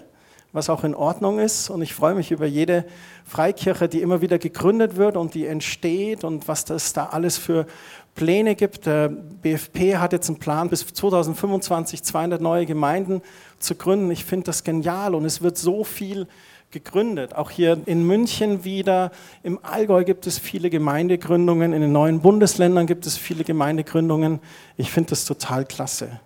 was 0.53 0.69
auch 0.69 0.85
in 0.85 0.95
Ordnung 0.95 1.39
ist. 1.39 1.71
Und 1.71 1.83
ich 1.83 1.95
freue 1.95 2.15
mich 2.15 2.31
über 2.31 2.47
jede 2.47 2.85
Freikirche, 3.25 3.89
die 3.89 4.03
immer 4.03 4.21
wieder 4.21 4.39
gegründet 4.39 4.97
wird 4.97 5.17
und 5.17 5.35
die 5.35 5.47
entsteht 5.47 6.25
und 6.25 6.49
was 6.49 6.65
das 6.65 6.93
da 6.93 7.07
alles 7.07 7.39
für 7.39 7.67
Pläne 8.15 8.55
gibt. 8.55 8.87
Der 8.87 9.09
BFP 9.09 9.97
hat 9.97 10.13
jetzt 10.13 10.29
einen 10.29 10.39
Plan, 10.39 10.69
bis 10.69 10.87
2025 10.87 12.03
200 12.03 12.41
neue 12.41 12.67
Gemeinden 12.67 13.23
zu 13.59 13.75
gründen. 13.75 14.11
Ich 14.11 14.25
finde 14.25 14.45
das 14.47 14.65
genial 14.65 15.15
und 15.15 15.25
es 15.25 15.41
wird 15.41 15.57
so 15.57 15.85
viel 15.85 16.27
gegründet. 16.71 17.35
Auch 17.35 17.51
hier 17.51 17.79
in 17.87 18.07
München 18.07 18.65
wieder, 18.65 19.13
im 19.43 19.59
Allgäu 19.63 20.05
gibt 20.05 20.27
es 20.27 20.39
viele 20.39 20.71
Gemeindegründungen, 20.71 21.73
in 21.73 21.83
den 21.83 21.93
neuen 21.93 22.21
Bundesländern 22.21 22.87
gibt 22.87 23.07
es 23.07 23.17
viele 23.17 23.45
Gemeindegründungen. 23.45 24.41
Ich 24.77 24.91
finde 24.91 25.11
das 25.11 25.25
total 25.25 25.65
klasse. 25.65 26.21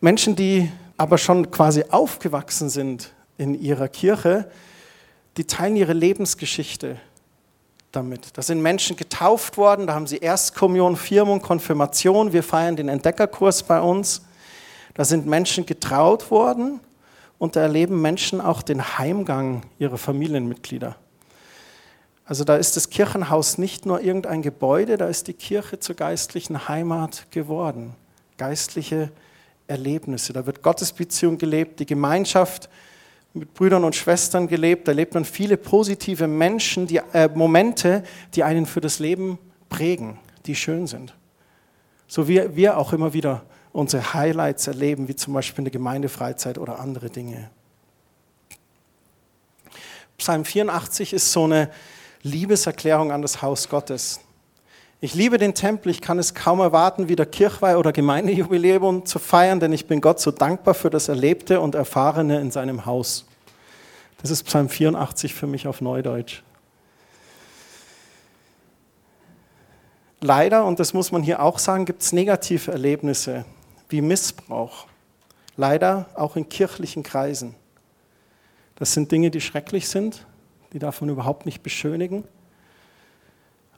Menschen, 0.00 0.36
die 0.36 0.70
aber 0.96 1.18
schon 1.18 1.50
quasi 1.50 1.84
aufgewachsen 1.90 2.68
sind 2.68 3.12
in 3.38 3.60
ihrer 3.60 3.88
Kirche, 3.88 4.50
die 5.36 5.44
teilen 5.44 5.76
ihre 5.76 5.92
Lebensgeschichte 5.92 7.00
damit. 7.92 8.36
Da 8.36 8.42
sind 8.42 8.60
Menschen 8.60 8.96
getauft 8.96 9.56
worden, 9.56 9.86
da 9.86 9.94
haben 9.94 10.06
sie 10.06 10.18
Erstkommunion, 10.18 10.96
Firmung, 10.96 11.40
Konfirmation. 11.42 12.32
Wir 12.32 12.42
feiern 12.42 12.76
den 12.76 12.88
Entdeckerkurs 12.88 13.62
bei 13.62 13.80
uns. 13.80 14.22
Da 14.94 15.04
sind 15.04 15.26
Menschen 15.26 15.66
getraut 15.66 16.30
worden 16.30 16.80
und 17.38 17.56
da 17.56 17.62
erleben 17.62 18.00
Menschen 18.00 18.40
auch 18.40 18.62
den 18.62 18.98
Heimgang 18.98 19.62
ihrer 19.78 19.98
Familienmitglieder. 19.98 20.96
Also 22.26 22.44
da 22.44 22.56
ist 22.56 22.76
das 22.76 22.88
Kirchenhaus 22.88 23.58
nicht 23.58 23.84
nur 23.86 24.00
irgendein 24.00 24.40
Gebäude, 24.40 24.96
da 24.96 25.08
ist 25.08 25.28
die 25.28 25.34
Kirche 25.34 25.78
zur 25.78 25.94
geistlichen 25.94 26.68
Heimat 26.68 27.26
geworden. 27.30 27.94
Geistliche 28.38 29.10
Erlebnisse. 29.66 30.32
Da 30.32 30.46
wird 30.46 30.62
Gottesbeziehung 30.62 31.38
gelebt, 31.38 31.80
die 31.80 31.86
Gemeinschaft 31.86 32.70
mit 33.34 33.52
Brüdern 33.52 33.84
und 33.84 33.96
Schwestern 33.96 34.46
gelebt. 34.46 34.88
Da 34.88 34.92
lebt 34.92 35.14
man 35.14 35.24
viele 35.24 35.56
positive 35.56 36.26
Menschen, 36.28 36.86
die, 36.86 37.00
äh, 37.12 37.28
Momente, 37.34 38.04
die 38.34 38.44
einen 38.44 38.64
für 38.64 38.80
das 38.80 39.00
Leben 39.00 39.38
prägen, 39.68 40.18
die 40.46 40.54
schön 40.54 40.86
sind. 40.86 41.14
So 42.06 42.28
wie 42.28 42.56
wir 42.56 42.78
auch 42.78 42.92
immer 42.92 43.12
wieder 43.12 43.42
unsere 43.72 44.14
Highlights 44.14 44.68
erleben, 44.68 45.08
wie 45.08 45.16
zum 45.16 45.34
Beispiel 45.34 45.62
eine 45.62 45.70
Gemeindefreizeit 45.72 46.58
oder 46.58 46.78
andere 46.78 47.10
Dinge. 47.10 47.50
Psalm 50.16 50.44
84 50.44 51.12
ist 51.12 51.32
so 51.32 51.44
eine 51.44 51.70
Liebeserklärung 52.22 53.10
an 53.10 53.20
das 53.20 53.42
Haus 53.42 53.68
Gottes. 53.68 54.20
Ich 55.04 55.12
liebe 55.12 55.36
den 55.36 55.52
Tempel, 55.52 55.90
ich 55.90 56.00
kann 56.00 56.18
es 56.18 56.32
kaum 56.32 56.60
erwarten, 56.60 57.10
wieder 57.10 57.26
Kirchweih 57.26 57.76
oder 57.76 57.92
Gemeindejubiläum 57.92 59.04
zu 59.04 59.18
feiern, 59.18 59.60
denn 59.60 59.70
ich 59.70 59.86
bin 59.86 60.00
Gott 60.00 60.18
so 60.18 60.30
dankbar 60.30 60.72
für 60.72 60.88
das 60.88 61.10
Erlebte 61.10 61.60
und 61.60 61.74
Erfahrene 61.74 62.40
in 62.40 62.50
seinem 62.50 62.86
Haus. 62.86 63.26
Das 64.22 64.30
ist 64.30 64.44
Psalm 64.44 64.70
84 64.70 65.34
für 65.34 65.46
mich 65.46 65.66
auf 65.66 65.82
Neudeutsch. 65.82 66.42
Leider, 70.22 70.64
und 70.64 70.80
das 70.80 70.94
muss 70.94 71.12
man 71.12 71.22
hier 71.22 71.42
auch 71.42 71.58
sagen, 71.58 71.84
gibt 71.84 72.00
es 72.00 72.14
negative 72.14 72.72
Erlebnisse 72.72 73.44
wie 73.90 74.00
Missbrauch. 74.00 74.86
Leider 75.58 76.06
auch 76.14 76.34
in 76.34 76.48
kirchlichen 76.48 77.02
Kreisen. 77.02 77.54
Das 78.76 78.94
sind 78.94 79.12
Dinge, 79.12 79.30
die 79.30 79.42
schrecklich 79.42 79.86
sind, 79.86 80.24
die 80.72 80.78
man 80.78 81.10
überhaupt 81.10 81.44
nicht 81.44 81.62
beschönigen. 81.62 82.24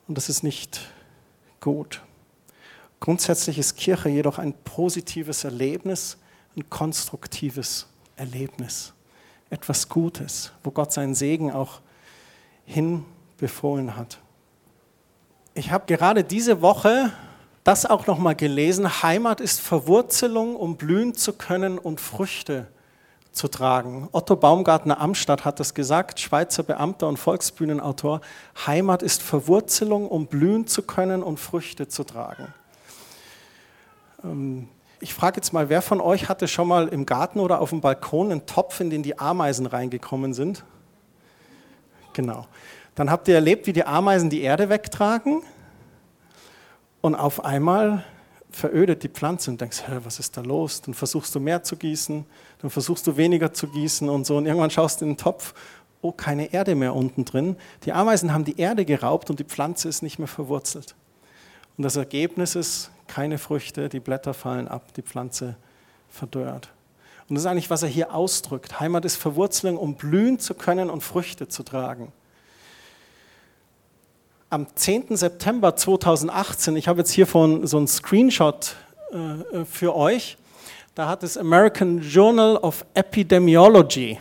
Und 0.06 0.16
das 0.16 0.28
ist 0.28 0.44
nicht 0.44 0.92
gut. 1.60 2.02
Grundsätzlich 3.00 3.58
ist 3.58 3.76
Kirche 3.76 4.08
jedoch 4.08 4.38
ein 4.38 4.54
positives 4.64 5.44
Erlebnis, 5.44 6.18
ein 6.56 6.68
konstruktives 6.70 7.86
Erlebnis, 8.16 8.94
etwas 9.50 9.88
Gutes, 9.88 10.52
wo 10.64 10.70
Gott 10.70 10.92
seinen 10.92 11.14
Segen 11.14 11.52
auch 11.52 11.80
hinbefohlen 12.64 13.96
hat. 13.96 14.18
Ich 15.54 15.70
habe 15.70 15.86
gerade 15.86 16.24
diese 16.24 16.62
Woche 16.62 17.12
das 17.64 17.84
auch 17.84 18.06
noch 18.06 18.18
mal 18.18 18.36
gelesen. 18.36 19.02
Heimat 19.02 19.40
ist 19.40 19.60
Verwurzelung, 19.60 20.54
um 20.54 20.76
blühen 20.76 21.14
zu 21.14 21.32
können 21.32 21.78
und 21.78 22.00
Früchte 22.00 22.68
zu 23.36 23.48
tragen. 23.48 24.08
Otto 24.12 24.34
Baumgartner 24.34 24.98
Amstadt 24.98 25.44
hat 25.44 25.60
das 25.60 25.74
gesagt, 25.74 26.20
Schweizer 26.20 26.62
Beamter 26.62 27.06
und 27.06 27.18
Volksbühnenautor. 27.18 28.22
Heimat 28.66 29.02
ist 29.02 29.22
Verwurzelung, 29.22 30.08
um 30.08 30.26
blühen 30.26 30.66
zu 30.66 30.82
können 30.82 31.22
und 31.22 31.38
Früchte 31.38 31.86
zu 31.86 32.04
tragen. 32.04 32.54
Ähm, 34.24 34.68
ich 35.00 35.12
frage 35.12 35.36
jetzt 35.36 35.52
mal, 35.52 35.68
wer 35.68 35.82
von 35.82 36.00
euch 36.00 36.30
hatte 36.30 36.48
schon 36.48 36.66
mal 36.66 36.88
im 36.88 37.04
Garten 37.04 37.38
oder 37.38 37.60
auf 37.60 37.70
dem 37.70 37.82
Balkon 37.82 38.30
einen 38.30 38.46
Topf, 38.46 38.80
in 38.80 38.88
den 38.88 39.02
die 39.02 39.18
Ameisen 39.18 39.66
reingekommen 39.66 40.32
sind? 40.32 40.64
Genau. 42.14 42.46
Dann 42.94 43.10
habt 43.10 43.28
ihr 43.28 43.34
erlebt, 43.34 43.66
wie 43.66 43.74
die 43.74 43.84
Ameisen 43.84 44.30
die 44.30 44.40
Erde 44.40 44.70
wegtragen 44.70 45.42
und 47.02 47.14
auf 47.14 47.44
einmal 47.44 48.02
verödet 48.50 49.02
die 49.02 49.08
Pflanze 49.08 49.50
und 49.50 49.60
denkst, 49.60 49.82
was 50.04 50.18
ist 50.18 50.36
da 50.36 50.40
los? 50.40 50.82
Dann 50.82 50.94
versuchst 50.94 51.34
du 51.34 51.40
mehr 51.40 51.62
zu 51.62 51.76
gießen, 51.76 52.24
dann 52.60 52.70
versuchst 52.70 53.06
du 53.06 53.16
weniger 53.16 53.52
zu 53.52 53.68
gießen 53.68 54.08
und 54.08 54.26
so. 54.26 54.36
Und 54.36 54.46
irgendwann 54.46 54.70
schaust 54.70 55.00
du 55.00 55.04
in 55.04 55.12
den 55.12 55.16
Topf, 55.16 55.54
oh, 56.00 56.12
keine 56.12 56.52
Erde 56.52 56.74
mehr 56.74 56.94
unten 56.94 57.24
drin. 57.24 57.56
Die 57.84 57.92
Ameisen 57.92 58.32
haben 58.32 58.44
die 58.44 58.58
Erde 58.58 58.84
geraubt 58.84 59.30
und 59.30 59.38
die 59.40 59.44
Pflanze 59.44 59.88
ist 59.88 60.02
nicht 60.02 60.18
mehr 60.18 60.28
verwurzelt. 60.28 60.94
Und 61.76 61.84
das 61.84 61.96
Ergebnis 61.96 62.54
ist 62.54 62.90
keine 63.06 63.38
Früchte, 63.38 63.88
die 63.88 64.00
Blätter 64.00 64.34
fallen 64.34 64.68
ab, 64.68 64.94
die 64.94 65.02
Pflanze 65.02 65.56
verdörrt. 66.08 66.70
Und 67.28 67.34
das 67.34 67.44
ist 67.44 67.50
eigentlich, 67.50 67.70
was 67.70 67.82
er 67.82 67.88
hier 67.88 68.14
ausdrückt. 68.14 68.80
Heimat 68.80 69.04
ist 69.04 69.16
Verwurzelung, 69.16 69.76
um 69.76 69.94
blühen 69.94 70.38
zu 70.38 70.54
können 70.54 70.90
und 70.90 71.02
Früchte 71.02 71.48
zu 71.48 71.62
tragen 71.62 72.12
am 74.48 74.66
10. 74.74 75.16
September 75.16 75.74
2018, 75.74 76.76
ich 76.76 76.86
habe 76.88 77.00
jetzt 77.00 77.10
hier 77.10 77.26
von 77.26 77.66
so 77.66 77.78
einen 77.78 77.88
Screenshot 77.88 78.76
äh, 79.10 79.64
für 79.64 79.96
euch, 79.96 80.36
da 80.94 81.08
hat 81.08 81.22
das 81.22 81.36
American 81.36 82.00
Journal 82.00 82.56
of 82.56 82.84
Epidemiology, 82.94 84.18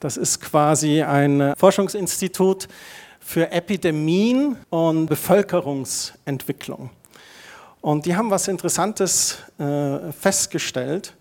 das 0.00 0.16
ist 0.16 0.40
quasi 0.40 1.02
ein 1.02 1.54
Forschungsinstitut 1.56 2.68
für 3.20 3.50
Epidemien 3.50 4.56
und 4.70 5.06
Bevölkerungsentwicklung. 5.06 6.90
Und 7.80 8.06
die 8.06 8.16
haben 8.16 8.30
was 8.30 8.48
Interessantes 8.48 9.38
äh, 9.58 10.12
festgestellt. 10.12 11.14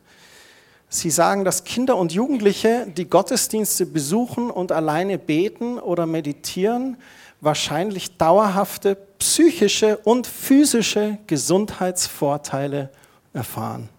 Sie 0.89 1.12
sagen, 1.12 1.43
dass 1.45 1.63
Kinder 1.65 1.97
und 1.97 2.13
Jugendliche, 2.13 2.88
die 2.88 3.10
Gottesdienste 3.10 3.86
besuchen 3.86 4.49
und 4.49 4.71
alleine 4.71 5.17
beten 5.17 5.80
oder 5.80 6.06
meditieren, 6.06 6.97
wahrscheinlich 7.41 8.17
dauerhafte 8.17 8.95
psychische 9.19 9.97
und 9.97 10.28
physische 10.28 11.17
Gesundheitsvorteile 11.28 12.89
erfahren. 13.34 13.89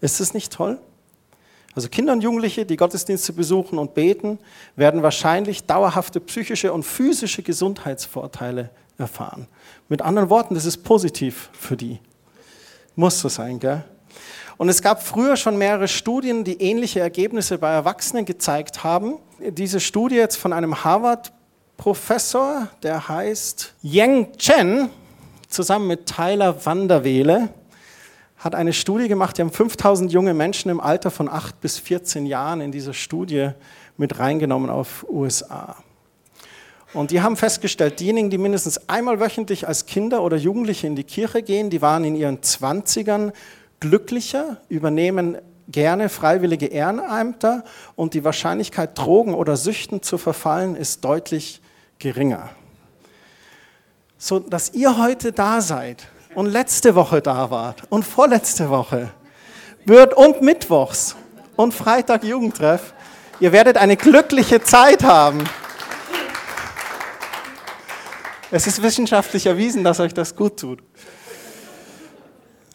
Ist 0.00 0.20
das 0.20 0.34
nicht 0.34 0.52
toll? 0.52 0.78
Also 1.74 1.88
Kinder 1.88 2.12
und 2.12 2.22
Jugendliche, 2.22 2.66
die 2.66 2.76
Gottesdienste 2.76 3.32
besuchen 3.32 3.78
und 3.78 3.94
beten, 3.94 4.38
werden 4.76 5.02
wahrscheinlich 5.02 5.64
dauerhafte 5.64 6.20
psychische 6.20 6.72
und 6.72 6.82
physische 6.82 7.42
Gesundheitsvorteile 7.42 8.70
erfahren. 8.98 9.46
Mit 9.88 10.02
anderen 10.02 10.28
Worten, 10.28 10.54
das 10.54 10.66
ist 10.66 10.78
positiv 10.78 11.48
für 11.52 11.76
die. 11.76 11.98
Muss 12.94 13.20
so 13.20 13.28
sein, 13.28 13.58
gell? 13.58 13.84
Und 14.58 14.68
es 14.68 14.82
gab 14.82 15.02
früher 15.02 15.36
schon 15.36 15.56
mehrere 15.56 15.88
Studien, 15.88 16.44
die 16.44 16.60
ähnliche 16.60 17.00
Ergebnisse 17.00 17.56
bei 17.56 17.70
Erwachsenen 17.72 18.26
gezeigt 18.26 18.84
haben. 18.84 19.16
Diese 19.40 19.80
Studie 19.80 20.16
jetzt 20.16 20.36
von 20.36 20.52
einem 20.52 20.84
Harvard 20.84 21.32
Professor, 21.82 22.68
der 22.84 23.08
heißt 23.08 23.74
Yang 23.82 24.38
Chen, 24.38 24.88
zusammen 25.48 25.88
mit 25.88 26.06
Tyler 26.06 26.64
Vanderwele, 26.64 27.48
hat 28.36 28.54
eine 28.54 28.72
Studie 28.72 29.08
gemacht. 29.08 29.36
Die 29.36 29.42
haben 29.42 29.50
5000 29.50 30.12
junge 30.12 30.32
Menschen 30.32 30.70
im 30.70 30.78
Alter 30.78 31.10
von 31.10 31.28
8 31.28 31.60
bis 31.60 31.78
14 31.80 32.24
Jahren 32.24 32.60
in 32.60 32.70
diese 32.70 32.94
Studie 32.94 33.50
mit 33.96 34.20
reingenommen 34.20 34.70
auf 34.70 35.04
USA. 35.10 35.74
Und 36.94 37.10
die 37.10 37.20
haben 37.20 37.36
festgestellt, 37.36 37.98
diejenigen, 37.98 38.30
die 38.30 38.38
mindestens 38.38 38.88
einmal 38.88 39.18
wöchentlich 39.18 39.66
als 39.66 39.84
Kinder 39.84 40.22
oder 40.22 40.36
Jugendliche 40.36 40.86
in 40.86 40.94
die 40.94 41.02
Kirche 41.02 41.42
gehen, 41.42 41.68
die 41.68 41.82
waren 41.82 42.04
in 42.04 42.14
ihren 42.14 42.38
20ern 42.38 43.32
glücklicher, 43.80 44.58
übernehmen 44.68 45.36
gerne 45.66 46.08
freiwillige 46.08 46.66
Ehrenämter 46.66 47.64
und 47.96 48.14
die 48.14 48.22
Wahrscheinlichkeit, 48.22 48.96
Drogen 48.96 49.34
oder 49.34 49.56
Süchten 49.56 50.00
zu 50.00 50.16
verfallen, 50.16 50.76
ist 50.76 51.04
deutlich 51.04 51.60
geringer. 52.02 52.50
So 54.18 54.40
dass 54.40 54.74
ihr 54.74 54.98
heute 54.98 55.32
da 55.32 55.60
seid 55.60 56.08
und 56.34 56.46
letzte 56.46 56.94
Woche 56.94 57.22
da 57.22 57.50
wart 57.50 57.84
und 57.90 58.04
vorletzte 58.04 58.68
Woche 58.68 59.10
wird 59.84 60.14
und 60.14 60.42
Mittwochs 60.42 61.16
und 61.56 61.72
Freitag 61.72 62.24
Jugendtreff, 62.24 62.92
ihr 63.40 63.52
werdet 63.52 63.76
eine 63.76 63.96
glückliche 63.96 64.62
Zeit 64.62 65.02
haben. 65.04 65.44
Es 68.50 68.66
ist 68.66 68.82
wissenschaftlich 68.82 69.46
erwiesen, 69.46 69.82
dass 69.82 69.98
euch 69.98 70.12
das 70.12 70.36
gut 70.36 70.58
tut. 70.58 70.82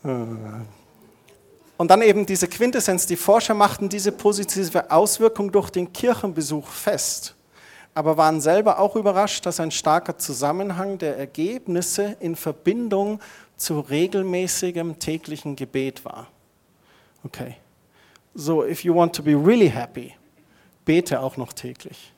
Und 0.03 0.67
dann 1.77 2.01
eben 2.01 2.25
diese 2.25 2.47
Quintessenz, 2.47 3.05
die 3.05 3.17
Forscher 3.17 3.53
machten 3.53 3.89
diese 3.89 4.11
positive 4.11 4.89
Auswirkung 4.89 5.51
durch 5.51 5.69
den 5.69 5.93
Kirchenbesuch 5.93 6.67
fest 6.67 7.36
aber 7.97 8.15
waren 8.15 8.39
selber 8.41 8.77
auch 8.77 8.95
überrascht, 8.95 9.47
dass 9.47 9.59
ein 9.59 9.71
starker 9.71 10.19
Zusammenhang 10.19 10.99
der 10.99 11.17
Ergebnisse 11.17 12.15
in 12.19 12.35
Verbindung 12.35 13.19
zu 13.55 13.79
regelmäßigem 13.79 14.99
täglichen 14.99 15.55
Gebet 15.55 16.05
war. 16.05 16.27
Okay. 17.23 17.55
So, 18.35 18.63
if 18.63 18.83
you 18.83 18.93
want 18.93 19.15
to 19.15 19.23
be 19.23 19.31
really 19.31 19.67
happy, 19.67 20.13
bete 20.85 21.19
auch 21.19 21.37
noch 21.37 21.53
täglich. 21.53 22.13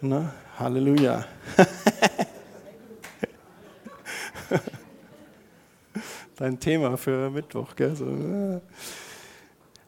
Ne? 0.00 0.32
Halleluja. 0.56 1.24
Dein 6.36 6.60
Thema 6.60 6.96
für 6.96 7.28
Mittwoch. 7.28 7.74
Gell? 7.74 7.96
So. 7.96 8.04
Äh. 8.06 8.60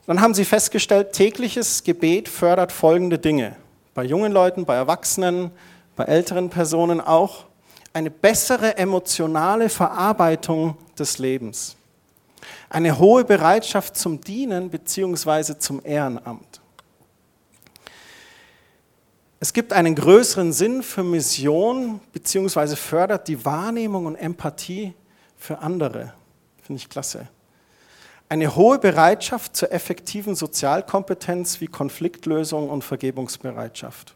Dann 0.06 0.20
haben 0.20 0.34
sie 0.34 0.44
festgestellt, 0.44 1.12
tägliches 1.12 1.84
Gebet 1.84 2.28
fördert 2.28 2.72
folgende 2.72 3.20
Dinge 3.20 3.61
bei 3.94 4.04
jungen 4.04 4.32
Leuten, 4.32 4.64
bei 4.64 4.74
Erwachsenen, 4.74 5.50
bei 5.96 6.04
älteren 6.04 6.50
Personen 6.50 7.00
auch, 7.00 7.44
eine 7.92 8.10
bessere 8.10 8.76
emotionale 8.78 9.68
Verarbeitung 9.68 10.76
des 10.98 11.18
Lebens, 11.18 11.76
eine 12.70 12.98
hohe 12.98 13.24
Bereitschaft 13.24 13.96
zum 13.96 14.20
Dienen 14.20 14.70
bzw. 14.70 15.58
zum 15.58 15.80
Ehrenamt. 15.84 16.60
Es 19.40 19.52
gibt 19.52 19.72
einen 19.72 19.96
größeren 19.96 20.52
Sinn 20.52 20.82
für 20.84 21.02
Mission, 21.02 22.00
beziehungsweise 22.12 22.76
fördert 22.76 23.26
die 23.26 23.44
Wahrnehmung 23.44 24.06
und 24.06 24.14
Empathie 24.14 24.94
für 25.36 25.58
andere. 25.58 26.14
Finde 26.62 26.80
ich 26.80 26.88
klasse. 26.88 27.26
Eine 28.32 28.56
hohe 28.56 28.78
Bereitschaft 28.78 29.56
zur 29.56 29.72
effektiven 29.72 30.34
Sozialkompetenz 30.34 31.60
wie 31.60 31.66
Konfliktlösung 31.66 32.70
und 32.70 32.82
Vergebungsbereitschaft. 32.82 34.14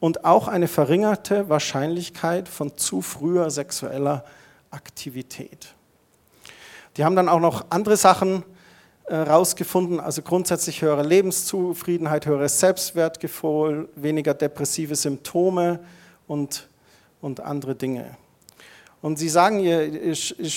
Und 0.00 0.26
auch 0.26 0.48
eine 0.48 0.68
verringerte 0.68 1.48
Wahrscheinlichkeit 1.48 2.46
von 2.46 2.76
zu 2.76 3.00
früher 3.00 3.48
sexueller 3.48 4.22
Aktivität. 4.70 5.74
Die 6.98 7.06
haben 7.06 7.16
dann 7.16 7.30
auch 7.30 7.40
noch 7.40 7.64
andere 7.70 7.96
Sachen 7.96 8.42
herausgefunden, 9.06 9.98
äh, 9.98 10.02
also 10.02 10.20
grundsätzlich 10.20 10.82
höhere 10.82 11.02
Lebenszufriedenheit, 11.02 12.26
höheres 12.26 12.60
Selbstwertgefühl, 12.60 13.88
weniger 13.94 14.34
depressive 14.34 14.94
Symptome 14.94 15.80
und, 16.26 16.68
und 17.22 17.40
andere 17.40 17.76
Dinge. 17.76 18.14
Und 19.00 19.18
sie 19.18 19.30
sagen, 19.30 19.60
ihr, 19.60 19.86
ihr 19.90 20.50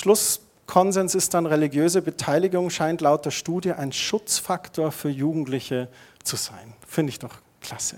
Schlusskonsens 0.69 1.15
ist 1.15 1.33
dann, 1.33 1.47
religiöse 1.47 2.03
Beteiligung 2.03 2.69
scheint 2.69 3.01
laut 3.01 3.25
der 3.25 3.31
Studie 3.31 3.71
ein 3.71 3.91
Schutzfaktor 3.91 4.91
für 4.91 5.09
Jugendliche 5.09 5.87
zu 6.23 6.35
sein. 6.35 6.75
Finde 6.87 7.09
ich 7.09 7.17
doch 7.17 7.33
klasse. 7.59 7.95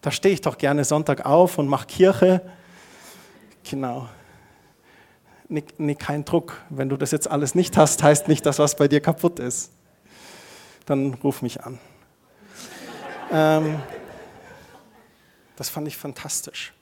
Da 0.00 0.10
stehe 0.10 0.34
ich 0.34 0.40
doch 0.40 0.58
gerne 0.58 0.82
Sonntag 0.82 1.24
auf 1.24 1.58
und 1.58 1.68
mache 1.68 1.86
Kirche. 1.86 2.42
Genau 3.62 4.08
nee, 5.48 5.64
nee, 5.78 5.94
kein 5.94 6.24
Druck. 6.24 6.60
Wenn 6.70 6.88
du 6.88 6.96
das 6.96 7.10
jetzt 7.10 7.30
alles 7.30 7.54
nicht 7.54 7.76
hast, 7.76 8.02
heißt 8.02 8.28
nicht, 8.28 8.44
dass 8.46 8.58
was 8.58 8.76
bei 8.76 8.88
dir 8.88 9.00
kaputt 9.00 9.38
ist. 9.38 9.70
Dann 10.86 11.14
ruf 11.14 11.42
mich 11.42 11.62
an. 11.62 11.78
ähm, 13.30 13.80
das 15.56 15.68
fand 15.68 15.88
ich 15.88 15.96
fantastisch. 15.96 16.72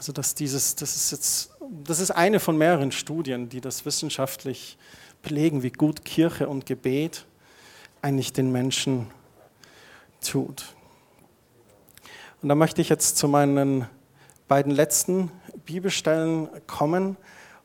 Also, 0.00 0.12
dass 0.12 0.34
dieses, 0.34 0.76
das 0.76 0.96
ist 0.96 1.12
jetzt, 1.12 1.50
das 1.84 2.00
ist 2.00 2.10
eine 2.10 2.40
von 2.40 2.56
mehreren 2.56 2.90
Studien, 2.90 3.50
die 3.50 3.60
das 3.60 3.84
wissenschaftlich 3.84 4.78
belegen, 5.20 5.62
wie 5.62 5.70
gut 5.70 6.06
Kirche 6.06 6.48
und 6.48 6.64
Gebet 6.64 7.26
eigentlich 8.00 8.32
den 8.32 8.50
Menschen 8.50 9.08
tut. 10.22 10.74
Und 12.40 12.48
da 12.48 12.54
möchte 12.54 12.80
ich 12.80 12.88
jetzt 12.88 13.18
zu 13.18 13.28
meinen 13.28 13.88
beiden 14.48 14.72
letzten 14.72 15.30
Bibelstellen 15.66 16.48
kommen. 16.66 17.18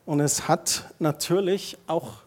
Und 0.04 0.20
es 0.20 0.46
hat 0.46 0.92
natürlich 0.98 1.78
auch 1.86 2.18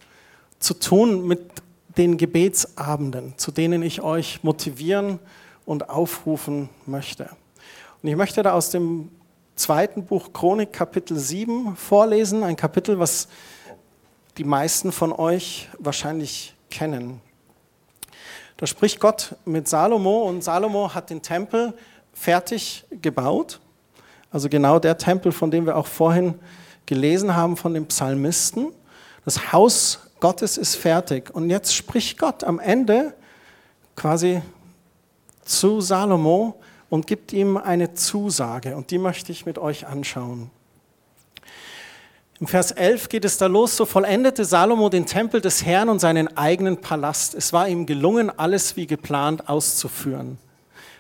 zu 0.57 0.73
tun 0.73 1.27
mit 1.27 1.51
den 1.97 2.17
Gebetsabenden, 2.17 3.37
zu 3.37 3.51
denen 3.51 3.83
ich 3.83 4.01
euch 4.01 4.43
motivieren 4.43 5.19
und 5.67 5.87
aufrufen 5.91 6.69
möchte. 6.87 7.29
Und 8.01 8.09
ich 8.09 8.15
möchte 8.15 8.41
da 8.41 8.53
aus 8.53 8.71
dem 8.71 9.11
zweiten 9.59 10.05
Buch 10.05 10.31
Chronik 10.31 10.71
Kapitel 10.71 11.17
7 11.17 11.75
vorlesen, 11.75 12.43
ein 12.43 12.55
Kapitel, 12.55 12.97
was 12.97 13.27
die 14.37 14.45
meisten 14.45 14.93
von 14.93 15.11
euch 15.11 15.67
wahrscheinlich 15.77 16.55
kennen. 16.69 17.19
Da 18.55 18.65
spricht 18.65 19.01
Gott 19.01 19.35
mit 19.43 19.67
Salomo 19.67 20.23
und 20.23 20.45
Salomo 20.45 20.93
hat 20.93 21.09
den 21.09 21.21
Tempel 21.21 21.73
fertig 22.13 22.85
gebaut, 22.89 23.59
also 24.31 24.47
genau 24.47 24.79
der 24.79 24.97
Tempel, 24.97 25.33
von 25.33 25.51
dem 25.51 25.65
wir 25.65 25.75
auch 25.75 25.87
vorhin 25.87 26.35
gelesen 26.85 27.35
haben 27.35 27.57
von 27.57 27.73
dem 27.73 27.85
Psalmisten. 27.85 28.67
Das 29.25 29.51
Haus 29.51 29.99
Gottes 30.21 30.57
ist 30.57 30.75
fertig. 30.75 31.35
Und 31.35 31.49
jetzt 31.49 31.75
spricht 31.75 32.17
Gott 32.17 32.45
am 32.45 32.59
Ende 32.59 33.13
quasi 33.97 34.41
zu 35.43 35.81
Salomo 35.81 36.61
und 36.89 37.07
gibt 37.07 37.33
ihm 37.33 37.57
eine 37.57 37.93
Zusage. 37.93 38.75
Und 38.75 38.91
die 38.91 38.97
möchte 38.97 39.31
ich 39.31 39.45
mit 39.45 39.57
euch 39.57 39.87
anschauen. 39.87 40.49
Im 42.39 42.47
Vers 42.47 42.71
11 42.71 43.09
geht 43.09 43.25
es 43.25 43.37
da 43.37 43.47
los, 43.47 43.75
so 43.75 43.85
vollendete 43.85 44.45
Salomo 44.45 44.87
den 44.87 45.05
Tempel 45.05 45.41
des 45.41 45.65
Herrn 45.65 45.89
und 45.89 45.99
seinen 45.99 46.37
eigenen 46.37 46.79
Palast. 46.79 47.35
Es 47.35 47.51
war 47.51 47.67
ihm 47.67 47.85
gelungen, 47.85 48.31
alles 48.37 48.77
wie 48.77 48.87
geplant 48.87 49.49
auszuführen. 49.49 50.37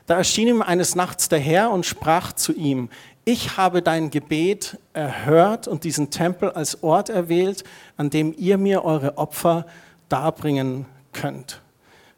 Da 0.05 0.17
erschien 0.17 0.49
ihm 0.49 0.61
eines 0.61 0.95
Nachts 0.95 1.29
der 1.29 1.39
Herr 1.39 1.71
und 1.71 1.85
sprach 1.85 2.33
zu 2.33 2.51
ihm, 2.51 2.89
ich 3.23 3.57
habe 3.57 3.81
dein 3.81 4.09
Gebet 4.09 4.79
erhört 4.91 5.67
und 5.67 5.83
diesen 5.83 6.09
Tempel 6.09 6.51
als 6.51 6.83
Ort 6.83 7.09
erwählt, 7.09 7.63
an 7.95 8.09
dem 8.09 8.33
ihr 8.37 8.57
mir 8.57 8.83
eure 8.83 9.17
Opfer 9.17 9.65
darbringen 10.09 10.87
könnt. 11.13 11.61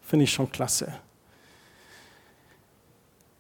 Finde 0.02 0.24
ich 0.24 0.32
schon 0.32 0.52
klasse. 0.52 0.94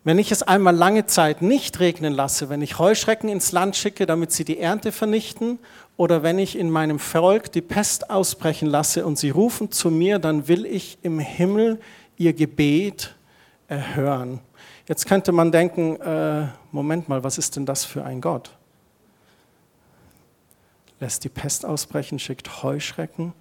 Wenn 0.03 0.17
ich 0.17 0.31
es 0.31 0.41
einmal 0.41 0.75
lange 0.75 1.05
Zeit 1.05 1.43
nicht 1.43 1.79
regnen 1.79 2.13
lasse, 2.13 2.49
wenn 2.49 2.63
ich 2.63 2.79
Heuschrecken 2.79 3.29
ins 3.29 3.51
Land 3.51 3.75
schicke, 3.75 4.07
damit 4.07 4.31
sie 4.31 4.43
die 4.43 4.57
Ernte 4.57 4.91
vernichten, 4.91 5.59
oder 5.95 6.23
wenn 6.23 6.39
ich 6.39 6.57
in 6.57 6.71
meinem 6.71 6.97
Volk 6.97 7.51
die 7.51 7.61
Pest 7.61 8.09
ausbrechen 8.09 8.67
lasse 8.67 9.05
und 9.05 9.19
sie 9.19 9.29
rufen 9.29 9.71
zu 9.71 9.91
mir, 9.91 10.17
dann 10.17 10.47
will 10.47 10.65
ich 10.65 10.97
im 11.03 11.19
Himmel 11.19 11.79
ihr 12.17 12.33
Gebet 12.33 13.13
erhören. 13.67 14.39
Jetzt 14.87 15.05
könnte 15.05 15.31
man 15.31 15.51
denken, 15.51 16.01
äh, 16.01 16.47
Moment 16.71 17.07
mal, 17.07 17.23
was 17.23 17.37
ist 17.37 17.55
denn 17.55 17.67
das 17.67 17.85
für 17.85 18.03
ein 18.03 18.21
Gott? 18.21 18.57
Lässt 20.99 21.23
die 21.23 21.29
Pest 21.29 21.63
ausbrechen, 21.63 22.17
schickt 22.17 22.63
Heuschrecken. 22.63 23.33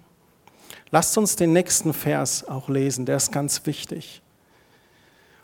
Lasst 0.91 1.17
uns 1.17 1.35
den 1.35 1.53
nächsten 1.53 1.93
Vers 1.93 2.47
auch 2.47 2.69
lesen, 2.69 3.07
der 3.07 3.17
ist 3.17 3.31
ganz 3.31 3.65
wichtig. 3.65 4.21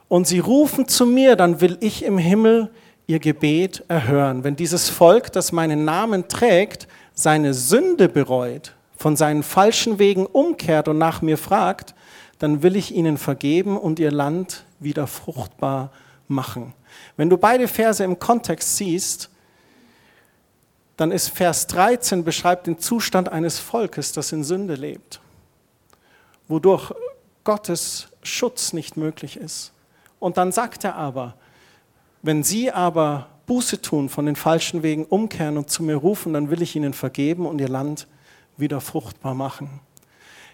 Und 0.10 0.28
sie 0.28 0.40
rufen 0.40 0.88
zu 0.88 1.06
mir, 1.06 1.36
dann 1.36 1.62
will 1.62 1.78
ich 1.82 2.04
im 2.04 2.18
Himmel 2.18 2.70
ihr 3.08 3.20
Gebet 3.20 3.84
erhören. 3.88 4.44
Wenn 4.44 4.56
dieses 4.56 4.90
Volk, 4.90 5.32
das 5.32 5.52
meinen 5.52 5.86
Namen 5.86 6.28
trägt, 6.28 6.88
seine 7.14 7.54
Sünde 7.54 8.10
bereut, 8.10 8.74
von 8.96 9.16
seinen 9.16 9.44
falschen 9.44 10.00
Wegen 10.00 10.26
umkehrt 10.26 10.88
und 10.88 10.98
nach 10.98 11.22
mir 11.22 11.38
fragt, 11.38 11.94
dann 12.40 12.64
will 12.64 12.76
ich 12.76 12.94
ihnen 12.94 13.18
vergeben 13.18 13.78
und 13.78 14.00
ihr 14.00 14.12
Land 14.12 14.66
wieder 14.80 15.08
fruchtbar 15.08 15.92
machen. 16.28 16.74
Wenn 17.16 17.30
du 17.30 17.38
beide 17.38 17.68
Verse 17.68 18.04
im 18.04 18.20
Kontext 18.20 18.78
siehst, 18.78 19.30
dann 20.98 21.12
ist 21.12 21.30
Vers 21.30 21.68
13 21.68 22.24
beschreibt 22.24 22.68
den 22.68 22.80
Zustand 22.80 23.30
eines 23.30 23.60
Volkes, 23.60 24.12
das 24.14 24.32
in 24.32 24.44
Sünde 24.44 24.76
lebt, 24.76 25.20
wodurch 26.48 26.92
Gottes 27.44 28.08
Schutz 28.24 28.74
nicht 28.74 28.98
möglich 28.98 29.38
ist. 29.38 29.72
Und 30.20 30.38
dann 30.38 30.52
sagt 30.52 30.84
er 30.84 30.96
aber, 30.96 31.36
wenn 32.22 32.44
sie 32.44 32.72
aber 32.72 33.28
Buße 33.46 33.82
tun, 33.82 34.10
von 34.10 34.26
den 34.26 34.36
falschen 34.36 34.84
Wegen 34.84 35.06
umkehren 35.06 35.58
und 35.58 35.70
zu 35.70 35.84
mir 35.84 35.96
rufen, 35.96 36.34
dann 36.34 36.50
will 36.50 36.62
ich 36.62 36.76
ihnen 36.76 36.94
vergeben 36.94 37.46
und 37.46 37.60
ihr 37.60 37.70
Land 37.70 38.08
wieder 38.58 38.82
fruchtbar 38.82 39.36
machen 39.36 39.82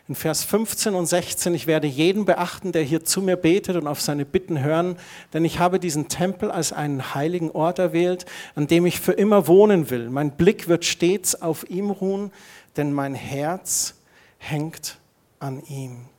in 0.10 0.16
Vers 0.16 0.44
15 0.44 0.96
und 0.96 1.06
16, 1.06 1.56
ich 1.56 1.66
werde 1.66 1.88
jeden 1.88 2.26
beachten, 2.26 2.74
der 2.74 2.84
hier 2.84 3.06
zu 3.06 3.22
mir 3.22 3.38
betet 3.38 3.78
und 3.78 3.88
auf 3.88 4.02
seine 4.02 4.26
Bitten 4.26 4.62
hören, 4.62 4.98
denn 5.32 5.46
ich 5.46 5.60
habe 5.60 5.80
diesen 5.80 6.10
Tempel 6.10 6.52
als 6.52 6.74
einen 6.74 7.16
heiligen 7.16 7.52
Ort 7.52 7.80
erwählt, 7.80 8.26
an 8.56 8.68
dem 8.68 8.86
ich 8.86 9.00
für 9.00 9.14
immer 9.14 9.48
wohnen 9.48 9.90
will. 9.90 10.10
Mein 10.10 10.32
Blick 10.32 10.68
wird 10.68 10.84
stets 10.84 11.42
auf 11.42 11.70
ihm 11.70 11.90
ruhen, 11.90 12.32
denn 12.76 12.92
mein 12.92 13.16
Herz 13.16 13.96
hängt 14.40 14.98
an 15.40 15.64
ihm. 15.70 16.13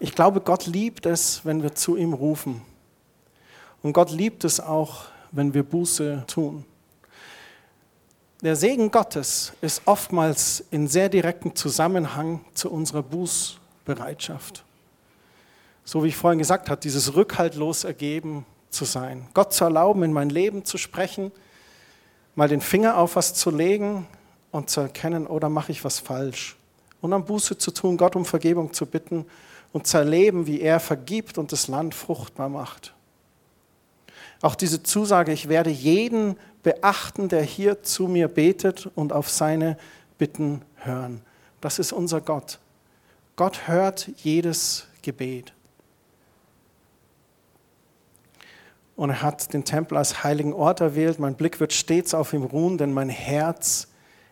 Ich 0.00 0.14
glaube, 0.14 0.40
Gott 0.40 0.66
liebt 0.66 1.06
es, 1.06 1.44
wenn 1.44 1.62
wir 1.62 1.74
zu 1.74 1.96
ihm 1.96 2.12
rufen. 2.12 2.62
Und 3.82 3.92
Gott 3.92 4.10
liebt 4.12 4.44
es 4.44 4.60
auch, 4.60 5.06
wenn 5.32 5.54
wir 5.54 5.64
Buße 5.64 6.24
tun. 6.28 6.64
Der 8.42 8.54
Segen 8.54 8.92
Gottes 8.92 9.52
ist 9.60 9.82
oftmals 9.86 10.64
in 10.70 10.86
sehr 10.86 11.08
direktem 11.08 11.56
Zusammenhang 11.56 12.40
zu 12.54 12.70
unserer 12.70 13.02
Bußbereitschaft. 13.02 14.64
So 15.84 16.04
wie 16.04 16.08
ich 16.08 16.16
vorhin 16.16 16.38
gesagt 16.38 16.70
habe, 16.70 16.80
dieses 16.80 17.16
rückhaltlos 17.16 17.82
ergeben 17.82 18.46
zu 18.70 18.84
sein. 18.84 19.26
Gott 19.34 19.52
zu 19.52 19.64
erlauben, 19.64 20.04
in 20.04 20.12
mein 20.12 20.30
Leben 20.30 20.64
zu 20.64 20.78
sprechen, 20.78 21.32
mal 22.36 22.48
den 22.48 22.60
Finger 22.60 22.98
auf 22.98 23.16
was 23.16 23.34
zu 23.34 23.50
legen 23.50 24.06
und 24.52 24.70
zu 24.70 24.82
erkennen, 24.82 25.26
oder 25.26 25.48
oh, 25.48 25.50
mache 25.50 25.72
ich 25.72 25.82
was 25.82 25.98
falsch. 25.98 26.56
Und 27.00 27.10
dann 27.10 27.24
Buße 27.24 27.58
zu 27.58 27.72
tun, 27.72 27.96
Gott 27.96 28.14
um 28.14 28.24
Vergebung 28.24 28.72
zu 28.72 28.86
bitten 28.86 29.26
und 29.72 29.86
zu 29.86 29.98
erleben, 29.98 30.46
wie 30.46 30.60
er 30.60 30.80
vergibt 30.80 31.38
und 31.38 31.52
das 31.52 31.68
Land 31.68 31.94
fruchtbar 31.94 32.48
macht. 32.48 32.94
Auch 34.40 34.54
diese 34.54 34.82
Zusage, 34.82 35.32
ich 35.32 35.48
werde 35.48 35.70
jeden 35.70 36.36
beachten, 36.62 37.28
der 37.28 37.42
hier 37.42 37.82
zu 37.82 38.08
mir 38.08 38.28
betet 38.28 38.86
und 38.94 39.12
auf 39.12 39.28
seine 39.28 39.76
Bitten 40.16 40.62
hören. 40.76 41.22
Das 41.60 41.78
ist 41.78 41.92
unser 41.92 42.20
Gott. 42.20 42.58
Gott 43.36 43.66
hört 43.68 44.10
jedes 44.16 44.86
Gebet. 45.02 45.52
Und 48.96 49.10
er 49.10 49.22
hat 49.22 49.52
den 49.54 49.64
Tempel 49.64 49.96
als 49.96 50.24
heiligen 50.24 50.52
Ort 50.52 50.80
erwählt. 50.80 51.20
Mein 51.20 51.36
Blick 51.36 51.60
wird 51.60 51.72
stets 51.72 52.14
auf 52.14 52.32
ihm 52.32 52.42
ruhen, 52.42 52.78
denn 52.78 52.92
mein 52.92 53.08
Herz 53.08 53.86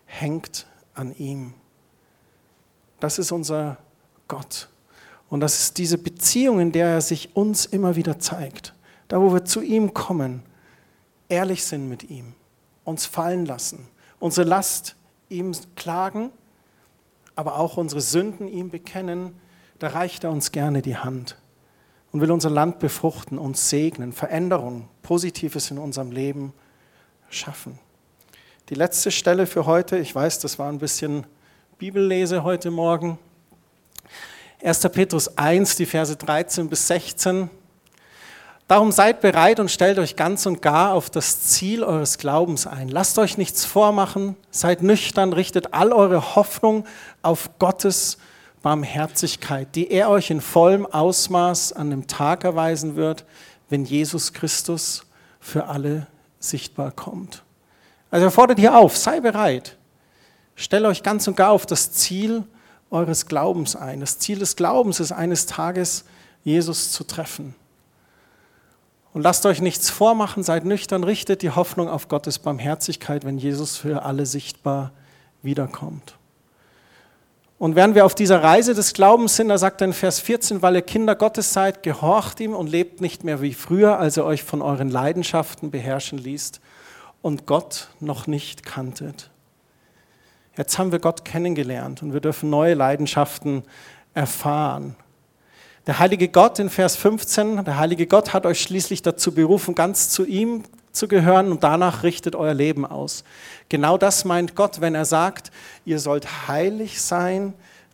hängt 0.06 0.66
an 0.94 1.14
ihm. 1.14 1.54
Das 2.98 3.18
ist 3.18 3.30
unser 3.30 3.78
Gott. 4.26 4.68
Und 5.28 5.40
das 5.40 5.60
ist 5.60 5.78
diese 5.78 5.98
Beziehung, 5.98 6.60
in 6.60 6.72
der 6.72 6.88
er 6.88 7.00
sich 7.00 7.34
uns 7.34 7.66
immer 7.66 7.96
wieder 7.96 8.18
zeigt. 8.18 8.74
Da, 9.08 9.20
wo 9.20 9.32
wir 9.32 9.44
zu 9.44 9.60
ihm 9.60 9.94
kommen, 9.94 10.42
ehrlich 11.28 11.64
sind 11.64 11.88
mit 11.88 12.10
ihm, 12.10 12.34
uns 12.84 13.06
fallen 13.06 13.46
lassen, 13.46 13.88
unsere 14.20 14.48
Last 14.48 14.96
ihm 15.28 15.52
klagen, 15.74 16.30
aber 17.34 17.58
auch 17.58 17.76
unsere 17.76 18.00
Sünden 18.00 18.48
ihm 18.48 18.70
bekennen, 18.70 19.34
da 19.78 19.88
reicht 19.88 20.24
er 20.24 20.30
uns 20.30 20.52
gerne 20.52 20.82
die 20.82 20.96
Hand 20.96 21.36
und 22.12 22.20
will 22.20 22.30
unser 22.30 22.50
Land 22.50 22.78
befruchten, 22.78 23.38
uns 23.38 23.68
segnen, 23.68 24.12
Veränderung, 24.12 24.88
Positives 25.02 25.70
in 25.70 25.78
unserem 25.78 26.12
Leben 26.12 26.52
schaffen. 27.28 27.78
Die 28.70 28.74
letzte 28.74 29.10
Stelle 29.10 29.46
für 29.46 29.66
heute, 29.66 29.98
ich 29.98 30.14
weiß, 30.14 30.40
das 30.40 30.58
war 30.58 30.70
ein 30.70 30.78
bisschen 30.78 31.26
Bibellese 31.78 32.42
heute 32.42 32.70
Morgen. 32.70 33.18
1. 34.66 34.80
Petrus 34.88 35.38
1, 35.38 35.76
die 35.76 35.86
Verse 35.86 36.16
13 36.16 36.68
bis 36.68 36.88
16. 36.88 37.48
Darum 38.66 38.90
seid 38.90 39.20
bereit 39.20 39.60
und 39.60 39.70
stellt 39.70 39.96
euch 40.00 40.16
ganz 40.16 40.44
und 40.44 40.60
gar 40.60 40.92
auf 40.92 41.08
das 41.08 41.42
Ziel 41.42 41.84
eures 41.84 42.18
Glaubens 42.18 42.66
ein. 42.66 42.88
Lasst 42.88 43.16
euch 43.20 43.38
nichts 43.38 43.64
vormachen, 43.64 44.34
seid 44.50 44.82
nüchtern, 44.82 45.32
richtet 45.32 45.72
all 45.72 45.92
eure 45.92 46.34
Hoffnung 46.34 46.84
auf 47.22 47.48
Gottes 47.60 48.18
Barmherzigkeit, 48.60 49.68
die 49.76 49.88
er 49.92 50.10
euch 50.10 50.30
in 50.32 50.40
vollem 50.40 50.84
Ausmaß 50.84 51.72
an 51.72 51.90
dem 51.90 52.08
Tag 52.08 52.42
erweisen 52.42 52.96
wird, 52.96 53.24
wenn 53.68 53.84
Jesus 53.84 54.32
Christus 54.32 55.06
für 55.38 55.66
alle 55.66 56.08
sichtbar 56.40 56.90
kommt. 56.90 57.44
Also 58.10 58.26
er 58.26 58.32
fordert 58.32 58.58
hier 58.58 58.76
auf, 58.76 58.96
sei 58.96 59.20
bereit. 59.20 59.76
Stellt 60.56 60.86
euch 60.86 61.04
ganz 61.04 61.28
und 61.28 61.36
gar 61.36 61.52
auf 61.52 61.66
das 61.66 61.92
Ziel 61.92 62.42
eures 62.90 63.26
Glaubens 63.26 63.76
ein. 63.76 64.00
Das 64.00 64.18
Ziel 64.18 64.38
des 64.38 64.56
Glaubens 64.56 65.00
ist 65.00 65.12
eines 65.12 65.46
Tages, 65.46 66.04
Jesus 66.44 66.92
zu 66.92 67.04
treffen. 67.04 67.54
Und 69.12 69.22
lasst 69.22 69.46
euch 69.46 69.60
nichts 69.60 69.88
vormachen, 69.88 70.42
seid 70.42 70.64
nüchtern, 70.64 71.02
richtet 71.02 71.42
die 71.42 71.50
Hoffnung 71.50 71.88
auf 71.88 72.08
Gottes 72.08 72.38
Barmherzigkeit, 72.38 73.24
wenn 73.24 73.38
Jesus 73.38 73.76
für 73.76 74.02
alle 74.02 74.26
sichtbar 74.26 74.92
wiederkommt. 75.42 76.18
Und 77.58 77.74
während 77.74 77.94
wir 77.94 78.04
auf 78.04 78.14
dieser 78.14 78.42
Reise 78.42 78.74
des 78.74 78.92
Glaubens 78.92 79.36
sind, 79.36 79.48
da 79.48 79.56
sagt 79.56 79.80
er 79.80 79.86
in 79.86 79.94
Vers 79.94 80.20
14, 80.20 80.60
weil 80.60 80.74
ihr 80.74 80.82
Kinder 80.82 81.14
Gottes 81.14 81.54
seid, 81.54 81.82
gehorcht 81.82 82.38
ihm 82.40 82.54
und 82.54 82.66
lebt 82.66 83.00
nicht 83.00 83.24
mehr 83.24 83.40
wie 83.40 83.54
früher, 83.54 83.98
als 83.98 84.18
ihr 84.18 84.24
euch 84.24 84.42
von 84.42 84.60
euren 84.60 84.90
Leidenschaften 84.90 85.70
beherrschen 85.70 86.18
ließt 86.18 86.60
und 87.22 87.46
Gott 87.46 87.88
noch 87.98 88.26
nicht 88.26 88.66
kanntet. 88.66 89.30
Jetzt 90.56 90.78
haben 90.78 90.90
wir 90.90 90.98
Gott 90.98 91.24
kennengelernt 91.24 92.02
und 92.02 92.12
wir 92.12 92.20
dürfen 92.20 92.48
neue 92.48 92.74
Leidenschaften 92.74 93.62
erfahren. 94.14 94.96
Der 95.86 95.98
heilige 95.98 96.28
Gott 96.28 96.58
in 96.58 96.70
Vers 96.70 96.96
15, 96.96 97.64
der 97.64 97.78
heilige 97.78 98.06
Gott 98.06 98.32
hat 98.32 98.46
euch 98.46 98.62
schließlich 98.62 99.02
dazu 99.02 99.32
berufen, 99.32 99.74
ganz 99.74 100.08
zu 100.08 100.24
ihm 100.24 100.64
zu 100.92 101.08
gehören 101.08 101.52
und 101.52 101.62
danach 101.62 102.02
richtet 102.02 102.34
euer 102.34 102.54
Leben 102.54 102.86
aus. 102.86 103.22
Genau 103.68 103.98
das 103.98 104.24
meint 104.24 104.56
Gott, 104.56 104.80
wenn 104.80 104.94
er 104.94 105.04
sagt, 105.04 105.52
ihr 105.84 105.98
sollt 106.00 106.48
heilig 106.48 107.00
sein, 107.02 107.52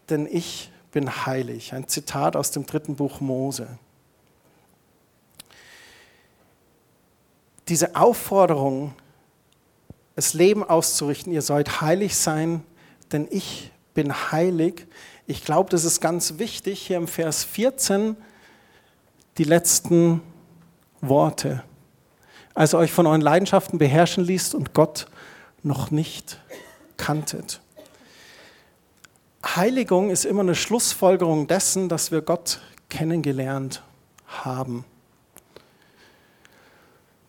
denn 0.09 0.27
ich 0.31 0.71
bin 0.93 1.27
heilig. 1.27 1.75
Ein 1.75 1.89
Zitat 1.89 2.37
aus 2.37 2.53
dem 2.53 2.65
dritten 2.65 2.95
Buch 2.95 3.21
Mose. 3.21 3.67
Diese 7.69 7.97
Aufforderung, 7.97 8.95
das 10.15 10.35
Leben 10.35 10.63
auszurichten, 10.65 11.33
ihr 11.33 11.43
sollt 11.43 11.81
heilig 11.81 12.17
sein, 12.17 12.63
denn 13.13 13.27
ich 13.31 13.71
bin 13.95 14.13
heilig, 14.33 14.87
ich 15.27 15.45
glaube, 15.45 15.71
das 15.71 15.85
ist 15.85 16.01
ganz 16.01 16.39
wichtig, 16.39 16.81
hier 16.87 16.97
im 16.97 17.09
Vers 17.09 17.45
14 17.45 18.17
die 19.39 19.45
letzten 19.45 20.21
Worte. 21.01 21.63
Als 22.55 22.75
ihr 22.75 22.79
euch 22.79 22.93
von 22.93 23.07
euren 23.07 23.21
Leidenschaften 23.21 23.79
beherrschen 23.79 24.25
ließt 24.25 24.55
und 24.55 24.75
Gott 24.75 25.07
noch 25.63 25.91
nicht 25.91 26.39
kanntet. 26.97 27.61
Heiligung 29.45 30.11
ist 30.11 30.25
immer 30.25 30.43
eine 30.43 30.55
Schlussfolgerung 30.55 31.47
dessen, 31.47 31.89
dass 31.89 32.11
wir 32.11 32.21
Gott 32.21 32.61
kennengelernt 32.89 33.83
haben. 34.27 34.85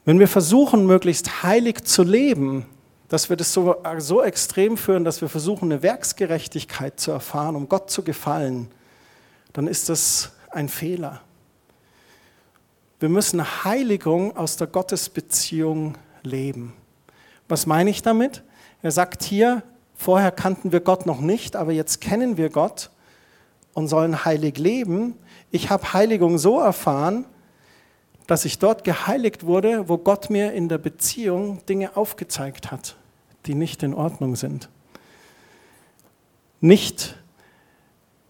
Wenn 0.06 0.20
wir 0.20 0.28
versuchen, 0.28 0.86
möglichst 0.86 1.44
heilig 1.44 1.86
zu 1.86 2.04
leben, 2.04 2.66
dass 3.14 3.30
wir 3.30 3.38
das 3.38 3.54
so, 3.54 3.76
so 4.00 4.24
extrem 4.24 4.76
führen, 4.76 5.04
dass 5.04 5.22
wir 5.22 5.30
versuchen, 5.30 5.72
eine 5.72 5.84
Werksgerechtigkeit 5.84 7.00
zu 7.00 7.12
erfahren, 7.12 7.56
um 7.56 7.70
Gott 7.70 7.92
zu 7.92 8.02
gefallen, 8.02 8.72
dann 9.54 9.68
ist 9.68 9.90
das 9.90 10.32
ein 10.50 10.68
Fehler. 10.68 11.22
Wir 13.00 13.10
müssen 13.10 13.64
Heiligung 13.64 14.36
aus 14.36 14.58
der 14.58 14.66
Gottesbeziehung 14.66 15.96
leben. 16.24 16.74
Was 17.48 17.68
meine 17.68 17.92
ich 17.92 18.02
damit? 18.02 18.42
Er 18.82 18.90
sagt 18.90 19.22
hier, 19.22 19.62
vorher 19.94 20.32
kannten 20.32 20.72
wir 20.72 20.80
Gott 20.80 21.06
noch 21.06 21.22
nicht, 21.22 21.56
aber 21.56 21.72
jetzt 21.72 22.02
kennen 22.02 22.36
wir 22.38 22.50
Gott 22.50 22.90
und 23.76 23.90
sollen 23.90 24.26
heilig 24.26 24.58
leben. 24.58 25.20
Ich 25.52 25.70
habe 25.70 25.94
Heiligung 25.94 26.40
so 26.40 26.60
erfahren, 26.60 27.26
dass 28.26 28.44
ich 28.44 28.58
dort 28.58 28.84
geheiligt 28.84 29.46
wurde, 29.46 29.88
wo 29.88 30.00
Gott 30.00 30.32
mir 30.32 30.54
in 30.54 30.68
der 30.68 30.80
Beziehung 30.80 31.64
Dinge 31.68 31.96
aufgezeigt 31.96 32.72
hat 32.72 32.96
die 33.46 33.56
nicht 33.56 33.84
in 33.84 33.94
Ordnung 33.94 34.36
sind. 34.36 34.70
Nicht, 36.62 37.18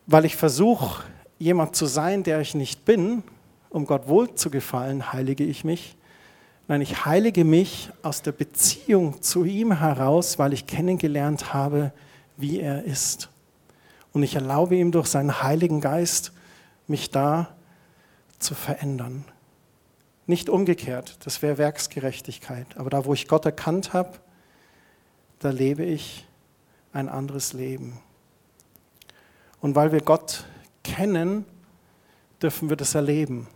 weil 0.08 0.26
ich 0.26 0.36
versuche, 0.36 1.04
jemand 1.40 1.76
zu 1.76 1.86
sein, 1.86 2.24
der 2.24 2.42
ich 2.42 2.56
nicht 2.56 2.86
bin, 2.86 3.24
um 3.70 3.86
Gott 3.86 4.08
wohl 4.08 4.34
zu 4.36 4.50
gefallen, 4.50 5.14
heilige 5.14 5.44
ich 5.44 5.64
mich. 5.64 5.96
Nein, 6.68 6.82
ich 6.82 7.06
heilige 7.06 7.44
mich 7.44 7.90
aus 8.02 8.22
der 8.22 8.32
Beziehung 8.32 9.22
zu 9.22 9.44
ihm 9.44 9.80
heraus, 9.80 10.40
weil 10.40 10.54
ich 10.54 10.66
kennengelernt 10.66 11.54
habe, 11.54 11.92
wie 12.38 12.60
er 12.60 12.84
ist. 12.84 13.30
Und 14.14 14.24
ich 14.24 14.36
erlaube 14.36 14.76
ihm 14.76 14.92
durch 14.92 15.08
seinen 15.08 15.44
Heiligen 15.44 15.82
Geist, 15.82 16.32
mich 16.88 17.10
da 17.12 17.50
zu 18.40 18.56
verändern. 18.56 19.26
Nicht 20.26 20.50
umgekehrt, 20.50 21.18
das 21.26 21.42
wäre 21.42 21.58
Werksgerechtigkeit. 21.58 22.78
Aber 22.78 22.90
da, 22.90 23.06
wo 23.06 23.14
ich 23.14 23.28
Gott 23.28 23.46
erkannt 23.46 23.94
habe, 23.94 24.12
da 25.44 25.50
lebe 25.50 25.84
ich 25.84 26.26
ein 26.94 27.10
anderes 27.10 27.52
Leben. 27.52 28.00
Und 29.60 29.76
weil 29.76 29.92
wir 29.92 30.00
Gott 30.00 30.46
kennen, 30.86 31.46
dürfen 32.42 32.70
wir 32.70 32.78
das 32.78 32.96
erleben, 32.96 33.48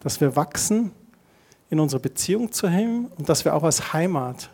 dass 0.00 0.20
wir 0.20 0.36
wachsen 0.36 0.92
in 1.70 1.80
unserer 1.80 2.00
Beziehung 2.00 2.52
zu 2.52 2.66
ihm 2.66 3.10
und 3.16 3.28
dass 3.30 3.46
wir 3.46 3.54
auch 3.54 3.62
als 3.62 3.94
Heimat 3.94 4.50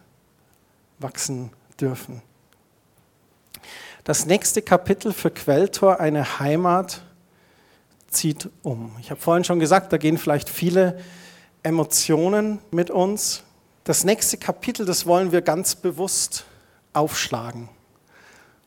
wachsen 1.01 1.51
dürfen. 1.81 2.23
Das 4.05 4.27
nächste 4.27 4.63
Kapitel 4.63 5.13
für 5.13 5.31
Quelltor, 5.31 5.99
eine 5.99 6.39
Heimat, 6.39 7.03
zieht 8.09 8.49
um. 8.63 8.97
Ich 9.01 9.11
habe 9.11 9.21
vorhin 9.21 9.43
schon 9.43 9.59
gesagt, 9.59 9.93
da 9.93 9.97
gehen 9.97 10.19
vielleicht 10.19 10.49
viele 10.49 11.01
Emotionen 11.65 12.61
mit 12.71 12.91
uns. 12.91 13.43
Das 13.83 14.05
nächste 14.05 14.37
Kapitel, 14.37 14.87
das 14.87 15.05
wollen 15.07 15.33
wir 15.33 15.43
ganz 15.43 15.75
bewusst 15.75 16.45
aufschlagen. 16.93 17.69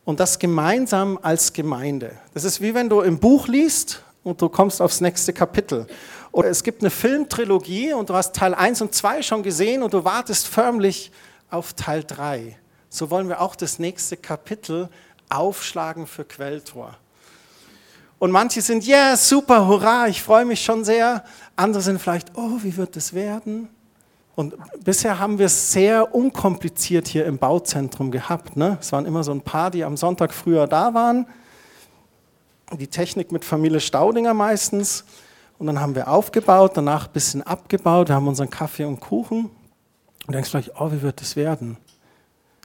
Und 0.05 0.19
das 0.19 0.39
gemeinsam 0.39 1.17
als 1.21 1.53
Gemeinde. 1.53 2.11
Das 2.33 2.43
ist 2.43 2.61
wie 2.61 2.73
wenn 2.73 2.89
du 2.89 3.01
im 3.01 3.19
Buch 3.19 3.47
liest 3.47 4.03
und 4.23 4.41
du 4.41 4.49
kommst 4.49 4.81
aufs 4.81 5.01
nächste 5.01 5.33
Kapitel. 5.33 5.87
Oder 6.31 6.49
es 6.49 6.63
gibt 6.63 6.81
eine 6.81 6.89
Filmtrilogie 6.89 7.93
und 7.93 8.09
du 8.09 8.15
hast 8.15 8.35
Teil 8.35 8.53
1 8.53 8.81
und 8.81 8.93
2 8.93 9.21
schon 9.21 9.43
gesehen 9.43 9.83
und 9.83 9.93
du 9.93 10.03
wartest 10.03 10.47
förmlich 10.47 11.11
auf 11.49 11.73
Teil 11.73 12.03
3. 12.03 12.57
So 12.89 13.09
wollen 13.09 13.29
wir 13.29 13.39
auch 13.39 13.55
das 13.55 13.79
nächste 13.79 14.17
Kapitel 14.17 14.89
aufschlagen 15.29 16.07
für 16.07 16.25
Quelltor. 16.25 16.97
Und 18.19 18.31
manche 18.31 18.61
sind, 18.61 18.85
ja, 18.85 19.07
yeah, 19.07 19.17
super, 19.17 19.67
hurra, 19.67 20.07
ich 20.07 20.21
freue 20.21 20.45
mich 20.45 20.63
schon 20.63 20.85
sehr. 20.85 21.23
Andere 21.55 21.81
sind 21.81 22.01
vielleicht, 22.01 22.37
oh, 22.37 22.57
wie 22.61 22.77
wird 22.77 22.95
es 22.95 23.13
werden? 23.13 23.69
Und 24.35 24.55
bisher 24.83 25.19
haben 25.19 25.37
wir 25.37 25.45
es 25.45 25.71
sehr 25.71 26.15
unkompliziert 26.15 27.07
hier 27.07 27.25
im 27.25 27.37
Bauzentrum 27.37 28.09
gehabt. 28.09 28.57
Ne? 28.57 28.77
Es 28.81 28.91
waren 28.91 29.05
immer 29.05 29.23
so 29.23 29.31
ein 29.31 29.41
paar, 29.41 29.69
die 29.69 29.83
am 29.83 29.95
Sonntag 29.95 30.33
früher 30.33 30.65
da 30.67 30.93
waren. 30.93 31.27
Die 32.71 32.87
Technik 32.87 33.31
mit 33.31 33.45
Familie 33.45 33.79
Staudinger 33.79 34.33
meistens. 34.33 35.05
Und 35.59 35.67
dann 35.67 35.79
haben 35.79 35.93
wir 35.93 36.07
aufgebaut, 36.07 36.71
danach 36.75 37.07
ein 37.07 37.13
bisschen 37.13 37.43
abgebaut. 37.43 38.09
Wir 38.09 38.15
haben 38.15 38.27
unseren 38.27 38.49
Kaffee 38.49 38.85
und 38.85 38.99
Kuchen. 38.99 39.45
Und 39.45 39.51
du 40.27 40.31
denkst 40.31 40.49
vielleicht, 40.49 40.79
oh, 40.79 40.91
wie 40.91 41.03
wird 41.03 41.21
das 41.21 41.35
werden? 41.35 41.77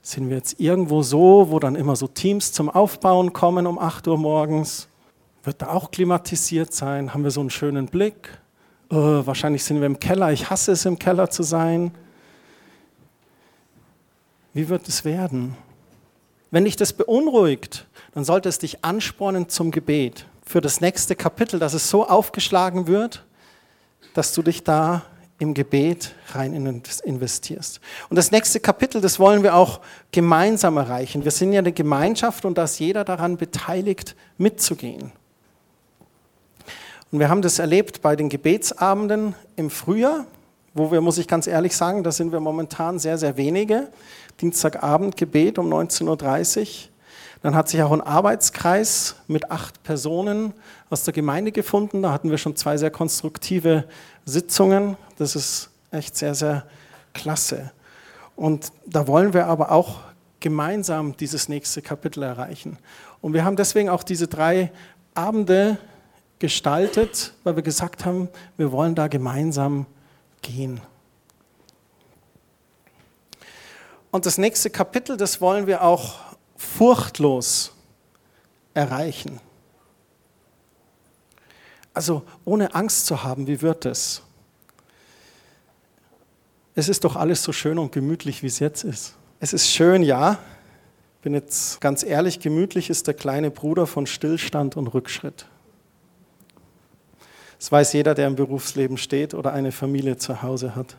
Sind 0.02 0.30
wir 0.30 0.36
jetzt 0.36 0.58
irgendwo 0.58 1.02
so, 1.02 1.48
wo 1.50 1.58
dann 1.58 1.74
immer 1.74 1.96
so 1.96 2.06
Teams 2.06 2.52
zum 2.52 2.70
Aufbauen 2.70 3.34
kommen 3.34 3.66
um 3.66 3.78
8 3.78 4.08
Uhr 4.08 4.16
morgens? 4.16 4.88
Wird 5.44 5.60
da 5.60 5.68
auch 5.68 5.90
klimatisiert 5.90 6.72
sein? 6.72 7.12
Haben 7.12 7.24
wir 7.24 7.30
so 7.30 7.40
einen 7.40 7.50
schönen 7.50 7.86
Blick? 7.86 8.38
Oh, 8.90 9.26
wahrscheinlich 9.26 9.64
sind 9.64 9.80
wir 9.80 9.86
im 9.86 9.98
Keller, 9.98 10.32
ich 10.32 10.50
hasse 10.50 10.72
es, 10.72 10.84
im 10.84 10.98
Keller 10.98 11.30
zu 11.30 11.42
sein. 11.42 11.92
Wie 14.54 14.68
wird 14.68 14.88
es 14.88 15.04
werden? 15.04 15.56
Wenn 16.50 16.64
dich 16.64 16.76
das 16.76 16.92
beunruhigt, 16.92 17.86
dann 18.14 18.24
sollte 18.24 18.48
es 18.48 18.58
dich 18.58 18.84
anspornen 18.84 19.48
zum 19.48 19.70
Gebet. 19.70 20.26
für 20.44 20.62
das 20.62 20.80
nächste 20.80 21.14
Kapitel, 21.14 21.60
dass 21.60 21.74
es 21.74 21.90
so 21.90 22.08
aufgeschlagen 22.08 22.86
wird, 22.86 23.26
dass 24.14 24.32
du 24.32 24.40
dich 24.40 24.64
da 24.64 25.02
im 25.38 25.52
Gebet 25.52 26.14
rein 26.32 26.82
investierst. 27.04 27.80
Und 28.08 28.16
das 28.16 28.30
nächste 28.30 28.58
Kapitel, 28.58 29.00
das 29.00 29.20
wollen 29.20 29.42
wir 29.42 29.54
auch 29.54 29.80
gemeinsam 30.10 30.78
erreichen. 30.78 31.22
Wir 31.22 31.30
sind 31.30 31.52
ja 31.52 31.58
eine 31.58 31.72
Gemeinschaft 31.72 32.46
und 32.46 32.56
da 32.56 32.64
ist 32.64 32.78
jeder 32.78 33.04
daran 33.04 33.36
beteiligt, 33.36 34.16
mitzugehen. 34.38 35.12
Und 37.10 37.20
wir 37.20 37.30
haben 37.30 37.40
das 37.40 37.58
erlebt 37.58 38.02
bei 38.02 38.16
den 38.16 38.28
Gebetsabenden 38.28 39.34
im 39.56 39.70
Frühjahr, 39.70 40.26
wo 40.74 40.92
wir, 40.92 41.00
muss 41.00 41.16
ich 41.16 41.26
ganz 41.26 41.46
ehrlich 41.46 41.74
sagen, 41.74 42.02
da 42.02 42.12
sind 42.12 42.32
wir 42.32 42.40
momentan 42.40 42.98
sehr, 42.98 43.16
sehr 43.16 43.38
wenige. 43.38 43.88
Dienstagabend 44.42 45.16
Gebet 45.16 45.58
um 45.58 45.72
19.30 45.72 46.60
Uhr. 46.60 46.66
Dann 47.42 47.54
hat 47.54 47.68
sich 47.68 47.82
auch 47.82 47.92
ein 47.92 48.02
Arbeitskreis 48.02 49.16
mit 49.26 49.50
acht 49.50 49.82
Personen 49.84 50.52
aus 50.90 51.04
der 51.04 51.14
Gemeinde 51.14 51.50
gefunden. 51.50 52.02
Da 52.02 52.12
hatten 52.12 52.30
wir 52.30 52.36
schon 52.36 52.56
zwei 52.56 52.76
sehr 52.76 52.90
konstruktive 52.90 53.84
Sitzungen. 54.26 54.96
Das 55.16 55.34
ist 55.34 55.70
echt 55.90 56.16
sehr, 56.16 56.34
sehr 56.34 56.66
klasse. 57.14 57.70
Und 58.36 58.70
da 58.86 59.06
wollen 59.06 59.32
wir 59.32 59.46
aber 59.46 59.72
auch 59.72 60.00
gemeinsam 60.40 61.16
dieses 61.16 61.48
nächste 61.48 61.80
Kapitel 61.80 62.22
erreichen. 62.22 62.76
Und 63.20 63.32
wir 63.32 63.44
haben 63.44 63.56
deswegen 63.56 63.88
auch 63.88 64.02
diese 64.02 64.28
drei 64.28 64.70
Abende 65.14 65.78
gestaltet, 66.38 67.32
weil 67.44 67.56
wir 67.56 67.62
gesagt 67.62 68.04
haben, 68.04 68.28
wir 68.56 68.72
wollen 68.72 68.94
da 68.94 69.08
gemeinsam 69.08 69.86
gehen. 70.42 70.80
Und 74.10 74.26
das 74.26 74.38
nächste 74.38 74.70
Kapitel, 74.70 75.16
das 75.16 75.40
wollen 75.40 75.66
wir 75.66 75.82
auch 75.82 76.14
furchtlos 76.56 77.72
erreichen. 78.74 79.40
Also 81.92 82.22
ohne 82.44 82.74
Angst 82.74 83.06
zu 83.06 83.22
haben, 83.22 83.46
wie 83.46 83.60
wird 83.60 83.84
es? 83.84 84.22
Es 86.74 86.88
ist 86.88 87.02
doch 87.02 87.16
alles 87.16 87.42
so 87.42 87.52
schön 87.52 87.78
und 87.78 87.90
gemütlich, 87.90 88.42
wie 88.42 88.46
es 88.46 88.60
jetzt 88.60 88.84
ist. 88.84 89.16
Es 89.40 89.52
ist 89.52 89.68
schön, 89.68 90.04
ja. 90.04 90.38
Bin 91.22 91.34
jetzt 91.34 91.80
ganz 91.80 92.04
ehrlich, 92.04 92.38
gemütlich 92.38 92.88
ist 92.88 93.08
der 93.08 93.14
kleine 93.14 93.50
Bruder 93.50 93.86
von 93.88 94.06
Stillstand 94.06 94.76
und 94.76 94.86
Rückschritt. 94.86 95.46
Das 97.58 97.72
weiß 97.72 97.92
jeder, 97.92 98.14
der 98.14 98.28
im 98.28 98.36
Berufsleben 98.36 98.96
steht 98.96 99.34
oder 99.34 99.52
eine 99.52 99.72
Familie 99.72 100.16
zu 100.16 100.42
Hause 100.42 100.76
hat. 100.76 100.96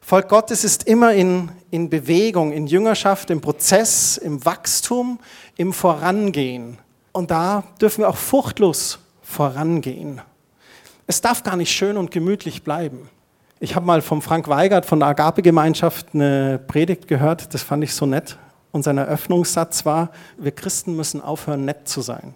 Volk 0.00 0.28
Gottes 0.28 0.64
ist 0.64 0.84
immer 0.84 1.12
in, 1.12 1.50
in 1.70 1.88
Bewegung, 1.88 2.52
in 2.52 2.66
Jüngerschaft, 2.66 3.30
im 3.30 3.40
Prozess, 3.40 4.16
im 4.16 4.44
Wachstum, 4.44 5.18
im 5.56 5.72
Vorangehen. 5.72 6.78
Und 7.12 7.30
da 7.30 7.64
dürfen 7.80 8.02
wir 8.02 8.08
auch 8.08 8.16
furchtlos 8.16 8.98
vorangehen. 9.22 10.20
Es 11.06 11.20
darf 11.20 11.42
gar 11.42 11.56
nicht 11.56 11.72
schön 11.72 11.96
und 11.96 12.10
gemütlich 12.10 12.62
bleiben. 12.62 13.08
Ich 13.60 13.76
habe 13.76 13.86
mal 13.86 14.02
vom 14.02 14.22
Frank 14.22 14.48
Weigert 14.48 14.86
von 14.86 14.98
der 14.98 15.08
Agape-Gemeinschaft 15.08 16.08
eine 16.14 16.58
Predigt 16.58 17.06
gehört, 17.06 17.54
das 17.54 17.62
fand 17.62 17.84
ich 17.84 17.94
so 17.94 18.06
nett. 18.06 18.38
Und 18.72 18.82
sein 18.82 18.98
Eröffnungssatz 18.98 19.84
war, 19.84 20.10
wir 20.36 20.50
Christen 20.50 20.96
müssen 20.96 21.20
aufhören, 21.20 21.64
nett 21.64 21.86
zu 21.86 22.00
sein. 22.00 22.34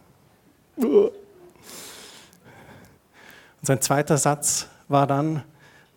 Und 3.61 3.67
sein 3.67 3.81
zweiter 3.81 4.19
Satz 4.19 4.69
war 4.89 5.07
dann, 5.07 5.43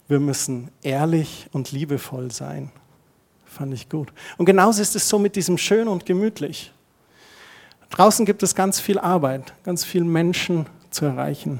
wir 0.07 0.19
müssen 0.19 0.71
ehrlich 0.81 1.47
und 1.51 1.71
liebevoll 1.71 2.31
sein. 2.31 2.71
Fand 3.45 3.73
ich 3.73 3.89
gut. 3.89 4.11
Und 4.37 4.45
genauso 4.45 4.81
ist 4.81 4.95
es 4.95 5.07
so 5.07 5.19
mit 5.19 5.35
diesem 5.35 5.57
schön 5.57 5.87
und 5.87 6.05
gemütlich. 6.05 6.73
Draußen 7.89 8.25
gibt 8.25 8.43
es 8.43 8.55
ganz 8.55 8.79
viel 8.79 8.99
Arbeit, 8.99 9.53
ganz 9.63 9.83
viele 9.83 10.05
Menschen 10.05 10.67
zu 10.91 11.05
erreichen. 11.05 11.59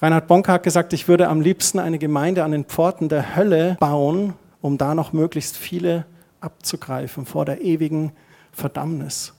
Reinhard 0.00 0.26
Bonk 0.26 0.48
hat 0.48 0.62
gesagt, 0.62 0.92
ich 0.92 1.08
würde 1.08 1.28
am 1.28 1.40
liebsten 1.40 1.78
eine 1.78 1.98
Gemeinde 1.98 2.44
an 2.44 2.52
den 2.52 2.64
Pforten 2.64 3.08
der 3.08 3.36
Hölle 3.36 3.76
bauen, 3.80 4.34
um 4.60 4.76
da 4.76 4.94
noch 4.94 5.12
möglichst 5.12 5.56
viele 5.56 6.04
abzugreifen 6.40 7.24
vor 7.24 7.44
der 7.44 7.62
ewigen 7.62 8.12
Verdammnis. 8.52 9.34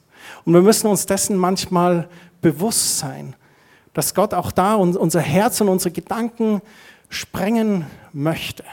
Und 0.46 0.54
wir 0.54 0.62
müssen 0.62 0.88
uns 0.88 1.06
dessen 1.06 1.38
manchmal 1.38 2.08
bewusst 2.42 2.98
sein, 2.98 3.36
dass 3.98 4.14
Gott 4.14 4.36
auch 4.36 4.52
da 4.52 4.76
unser 4.76 5.22
Herz 5.22 5.60
und 5.60 5.70
unsere 5.70 5.90
Gedanken 5.90 6.62
sprengen 7.10 7.88
möchte. 8.14 8.64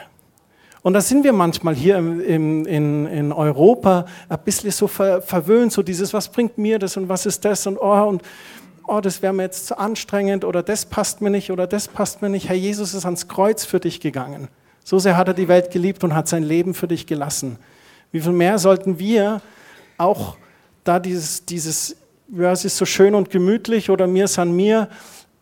Und 0.83 0.93
da 0.93 1.01
sind 1.01 1.23
wir 1.23 1.33
manchmal 1.33 1.73
hier 1.73 1.97
in, 1.97 2.63
in, 2.65 3.07
in 3.07 3.31
Europa 3.31 4.05
ein 4.29 4.37
bisschen 4.45 4.69
so 4.69 4.85
ver, 4.87 5.23
verwöhnt, 5.23 5.71
so 5.71 5.81
dieses, 5.81 6.13
was 6.13 6.29
bringt 6.29 6.59
mir 6.59 6.77
das 6.77 6.95
und 6.95 7.09
was 7.09 7.25
ist 7.25 7.43
das 7.43 7.65
und 7.65 7.79
oh, 7.79 8.07
und 8.07 8.21
oh, 8.85 9.01
das 9.01 9.23
wäre 9.23 9.33
mir 9.33 9.41
jetzt 9.41 9.65
zu 9.65 9.79
anstrengend 9.79 10.45
oder 10.45 10.61
das 10.61 10.85
passt 10.85 11.21
mir 11.21 11.31
nicht 11.31 11.49
oder 11.49 11.65
das 11.65 11.87
passt 11.87 12.21
mir 12.21 12.29
nicht. 12.29 12.47
Herr 12.47 12.55
Jesus 12.55 12.93
ist 12.93 13.05
ans 13.05 13.27
Kreuz 13.27 13.65
für 13.65 13.79
dich 13.79 14.01
gegangen. 14.01 14.47
So 14.83 14.99
sehr 14.99 15.17
hat 15.17 15.27
er 15.27 15.33
die 15.33 15.47
Welt 15.47 15.71
geliebt 15.71 16.03
und 16.03 16.13
hat 16.13 16.27
sein 16.27 16.43
Leben 16.43 16.75
für 16.75 16.87
dich 16.87 17.07
gelassen. 17.07 17.57
Wie 18.11 18.21
viel 18.21 18.31
mehr 18.31 18.59
sollten 18.59 18.99
wir 18.99 19.41
auch 19.97 20.37
da 20.83 20.99
dieses, 20.99 21.47
dieses 21.47 21.95
ja, 22.29 22.51
es 22.51 22.65
ist 22.65 22.77
so 22.77 22.85
schön 22.85 23.15
und 23.15 23.29
gemütlich 23.29 23.89
oder 23.89 24.07
mir 24.07 24.25
ist 24.25 24.39
an 24.39 24.51
mir, 24.55 24.89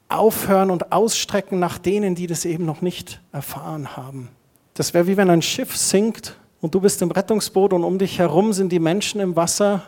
aufhören 0.09 0.69
und 0.69 0.91
ausstrecken 0.91 1.59
nach 1.59 1.77
denen, 1.77 2.15
die 2.15 2.27
das 2.27 2.45
eben 2.45 2.65
noch 2.65 2.81
nicht 2.81 3.21
erfahren 3.31 3.95
haben. 3.95 4.29
Das 4.73 4.93
wäre 4.93 5.07
wie 5.07 5.17
wenn 5.17 5.29
ein 5.29 5.41
Schiff 5.41 5.75
sinkt 5.75 6.37
und 6.61 6.75
du 6.75 6.81
bist 6.81 7.01
im 7.01 7.11
Rettungsboot 7.11 7.73
und 7.73 7.83
um 7.83 7.97
dich 7.97 8.19
herum 8.19 8.53
sind 8.53 8.71
die 8.71 8.79
Menschen 8.79 9.21
im 9.21 9.35
Wasser 9.35 9.83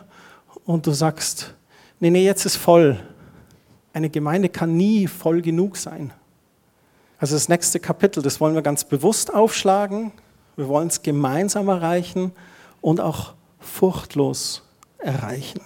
und 0.64 0.86
du 0.86 0.92
sagst, 0.92 1.54
nee, 2.00 2.10
nee, 2.10 2.24
jetzt 2.24 2.44
ist 2.44 2.56
voll. 2.56 2.98
Eine 3.92 4.10
Gemeinde 4.10 4.48
kann 4.48 4.76
nie 4.76 5.06
voll 5.06 5.42
genug 5.42 5.76
sein. 5.76 6.12
Also 7.18 7.34
das 7.34 7.48
nächste 7.48 7.80
Kapitel, 7.80 8.22
das 8.22 8.40
wollen 8.40 8.54
wir 8.54 8.62
ganz 8.62 8.84
bewusst 8.84 9.32
aufschlagen. 9.32 10.12
Wir 10.56 10.68
wollen 10.68 10.88
es 10.88 11.02
gemeinsam 11.02 11.68
erreichen 11.68 12.32
und 12.80 13.00
auch 13.00 13.34
furchtlos 13.58 14.62
erreichen. 14.98 15.60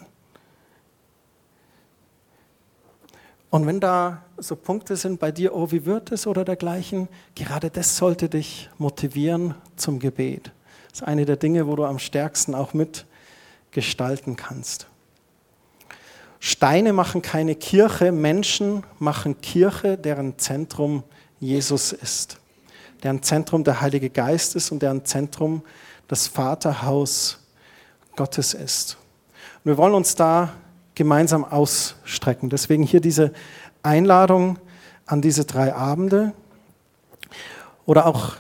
Und 3.51 3.67
wenn 3.67 3.81
da 3.81 4.23
so 4.39 4.55
Punkte 4.55 4.97
sind 4.97 5.19
bei 5.19 5.33
dir, 5.33 5.55
oh, 5.55 5.73
wie 5.73 5.85
wird 5.85 6.13
es 6.13 6.27
oder 6.27 6.45
dergleichen, 6.45 7.09
gerade 7.35 7.69
das 7.69 7.97
sollte 7.97 8.29
dich 8.29 8.71
motivieren 8.79 9.55
zum 9.75 9.99
Gebet. 9.99 10.53
Das 10.91 11.01
ist 11.01 11.07
eine 11.07 11.25
der 11.25 11.37
Dinge, 11.37 11.67
wo 11.67 11.75
du 11.75 11.85
am 11.85 11.99
stärksten 11.99 12.55
auch 12.55 12.73
mitgestalten 12.75 14.37
kannst. 14.37 14.87
Steine 16.39 16.93
machen 16.93 17.23
keine 17.23 17.55
Kirche, 17.55 18.13
Menschen 18.13 18.85
machen 18.99 19.41
Kirche, 19.41 19.99
deren 19.99 20.39
Zentrum 20.39 21.03
Jesus 21.39 21.93
ist, 21.93 22.39
deren 23.03 23.23
Zentrum 23.23 23.65
der 23.65 23.81
Heilige 23.81 24.11
Geist 24.11 24.57
ist 24.57 24.71
und 24.71 24.81
deren 24.81 25.05
Zentrum 25.05 25.63
das 26.09 26.29
Vaterhaus 26.29 27.41
Gottes 28.17 28.55
ist. 28.55 28.97
Und 29.65 29.73
wir 29.73 29.77
wollen 29.77 29.95
uns 29.95 30.15
da 30.15 30.55
gemeinsam 31.01 31.47
ausstrecken. 31.47 32.51
Deswegen 32.51 32.83
hier 32.83 33.01
diese 33.01 33.33
Einladung 33.83 34.59
an 35.07 35.23
diese 35.23 35.47
drei 35.47 35.75
Abende 35.75 36.35
oder 37.87 38.05
auch 38.05 38.35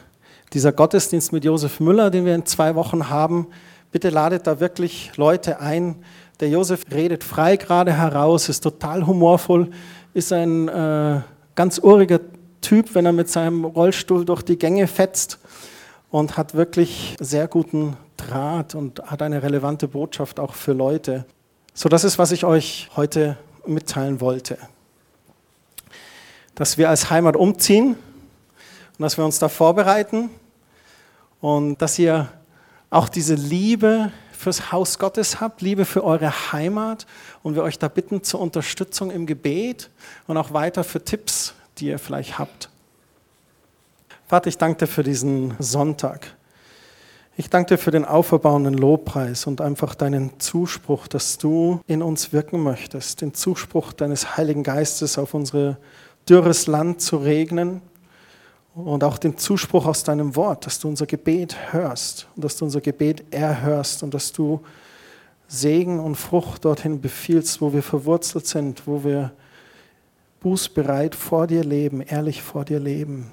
dieser 0.53 0.70
Gottesdienst 0.70 1.33
mit 1.33 1.42
Josef 1.42 1.81
Müller, 1.81 2.11
den 2.11 2.27
wir 2.27 2.35
in 2.35 2.44
zwei 2.44 2.75
Wochen 2.75 3.09
haben. 3.09 3.46
Bitte 3.92 4.11
ladet 4.11 4.46
da 4.46 4.61
wirklich 4.61 5.16
Leute 5.16 5.61
ein. 5.61 6.05
Der 6.40 6.51
Josef 6.51 6.85
redet 6.92 7.25
frei 7.25 7.57
gerade 7.57 7.94
heraus, 7.94 8.51
ist 8.51 8.61
total 8.61 9.07
humorvoll, 9.07 9.70
ist 10.12 10.31
ein 10.31 10.68
äh, 10.68 11.23
ganz 11.55 11.79
uriger 11.79 12.20
Typ, 12.61 12.95
wenn 12.95 13.07
er 13.07 13.12
mit 13.12 13.30
seinem 13.30 13.64
Rollstuhl 13.64 14.26
durch 14.26 14.43
die 14.43 14.59
Gänge 14.59 14.87
fetzt 14.87 15.39
und 16.11 16.37
hat 16.37 16.53
wirklich 16.53 17.16
sehr 17.20 17.49
guten 17.49 17.97
Draht 18.18 18.74
und 18.74 19.01
hat 19.07 19.22
eine 19.22 19.43
relevante 19.43 19.89
Botschaft 19.89 20.39
auch 20.39 20.53
für 20.53 20.74
Leute. 20.74 21.24
So, 21.75 21.89
das 21.89 22.05
ist, 22.05 22.18
was 22.18 22.33
ich 22.33 22.45
euch 22.45 22.91
heute 22.97 23.39
mitteilen 23.66 24.21
wollte. 24.21 24.59
Dass 26.55 26.79
wir 26.79 26.91
als 26.91 27.11
Heimat 27.11 27.37
umziehen 27.37 27.97
und 28.99 29.03
dass 29.03 29.16
wir 29.16 29.25
uns 29.25 29.39
da 29.39 29.49
vorbereiten 29.49 30.31
und 31.41 31.81
dass 31.81 31.99
ihr 31.99 32.29
auch 32.91 33.09
diese 33.09 33.35
Liebe 33.35 34.12
fürs 34.33 34.73
Haus 34.73 34.99
Gottes 34.99 35.41
habt, 35.41 35.62
Liebe 35.62 35.85
für 35.85 36.03
eure 36.03 36.53
Heimat 36.53 37.07
und 37.43 37.55
wir 37.55 37.62
euch 37.62 37.79
da 37.79 37.89
bitten 37.89 38.23
zur 38.25 38.41
Unterstützung 38.41 39.11
im 39.11 39.27
Gebet 39.27 39.91
und 40.27 40.37
auch 40.37 40.53
weiter 40.53 40.83
für 40.83 41.05
Tipps, 41.05 41.55
die 41.79 41.87
ihr 41.87 41.99
vielleicht 41.99 42.39
habt. 42.39 42.68
Vater, 44.27 44.49
ich 44.49 44.59
danke 44.59 44.81
dir 44.81 44.87
für 44.87 45.03
diesen 45.03 45.55
Sonntag. 45.59 46.35
Ich 47.37 47.49
danke 47.49 47.74
dir 47.74 47.78
für 47.78 47.91
den 47.91 48.05
auferbauenden 48.05 48.74
Lobpreis 48.74 49.47
und 49.47 49.61
einfach 49.61 49.95
deinen 49.95 50.39
Zuspruch, 50.41 51.07
dass 51.07 51.39
du 51.39 51.81
in 51.87 52.03
uns 52.03 52.33
wirken 52.33 52.62
möchtest, 52.62 53.20
den 53.20 53.35
Zuspruch 53.35 53.93
deines 53.93 54.37
Heiligen 54.37 54.62
Geistes 54.62 55.16
auf 55.16 55.33
unser 55.33 55.78
dürres 56.28 56.66
Land 56.66 57.01
zu 57.01 57.16
regnen 57.16 57.83
und 58.74 59.05
auch 59.05 59.16
den 59.16 59.39
Zuspruch 59.39 59.87
aus 59.87 60.03
deinem 60.03 60.37
Wort, 60.37 60.66
dass 60.66 60.81
du 60.81 60.89
unser 60.89 61.07
Gebet 61.07 61.72
hörst 61.72 62.26
und 62.35 62.45
dass 62.45 62.57
du 62.57 62.64
unser 62.64 62.81
Gebet 62.81 63.24
erhörst 63.33 64.03
und 64.03 64.12
dass 64.12 64.33
du 64.33 64.61
Segen 65.49 65.99
und 65.99 66.16
Frucht 66.16 66.64
dorthin 66.64 67.01
befiehlst, 67.01 67.61
wo 67.61 67.72
wir 67.72 67.83
verwurzelt 67.83 68.47
sind, 68.47 68.87
wo 68.87 69.03
wir 69.03 69.33
bußbereit 70.41 71.14
vor 71.14 71.47
dir 71.47 71.64
leben, 71.64 72.01
ehrlich 72.01 72.43
vor 72.43 72.64
dir 72.64 72.81
leben. 72.81 73.31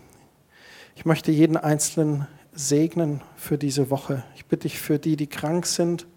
Ich 0.95 1.05
möchte 1.05 1.31
jeden 1.31 1.57
Einzelnen 1.57 2.27
segnen 2.57 3.21
für 3.35 3.57
diese 3.57 3.91
Woche. 3.91 4.23
Ich 4.35 4.45
bitte 4.45 4.63
dich 4.63 4.79
für 4.79 4.97
die, 4.97 5.15
die 5.15 5.27
krank 5.27 5.67
sind 5.67 6.07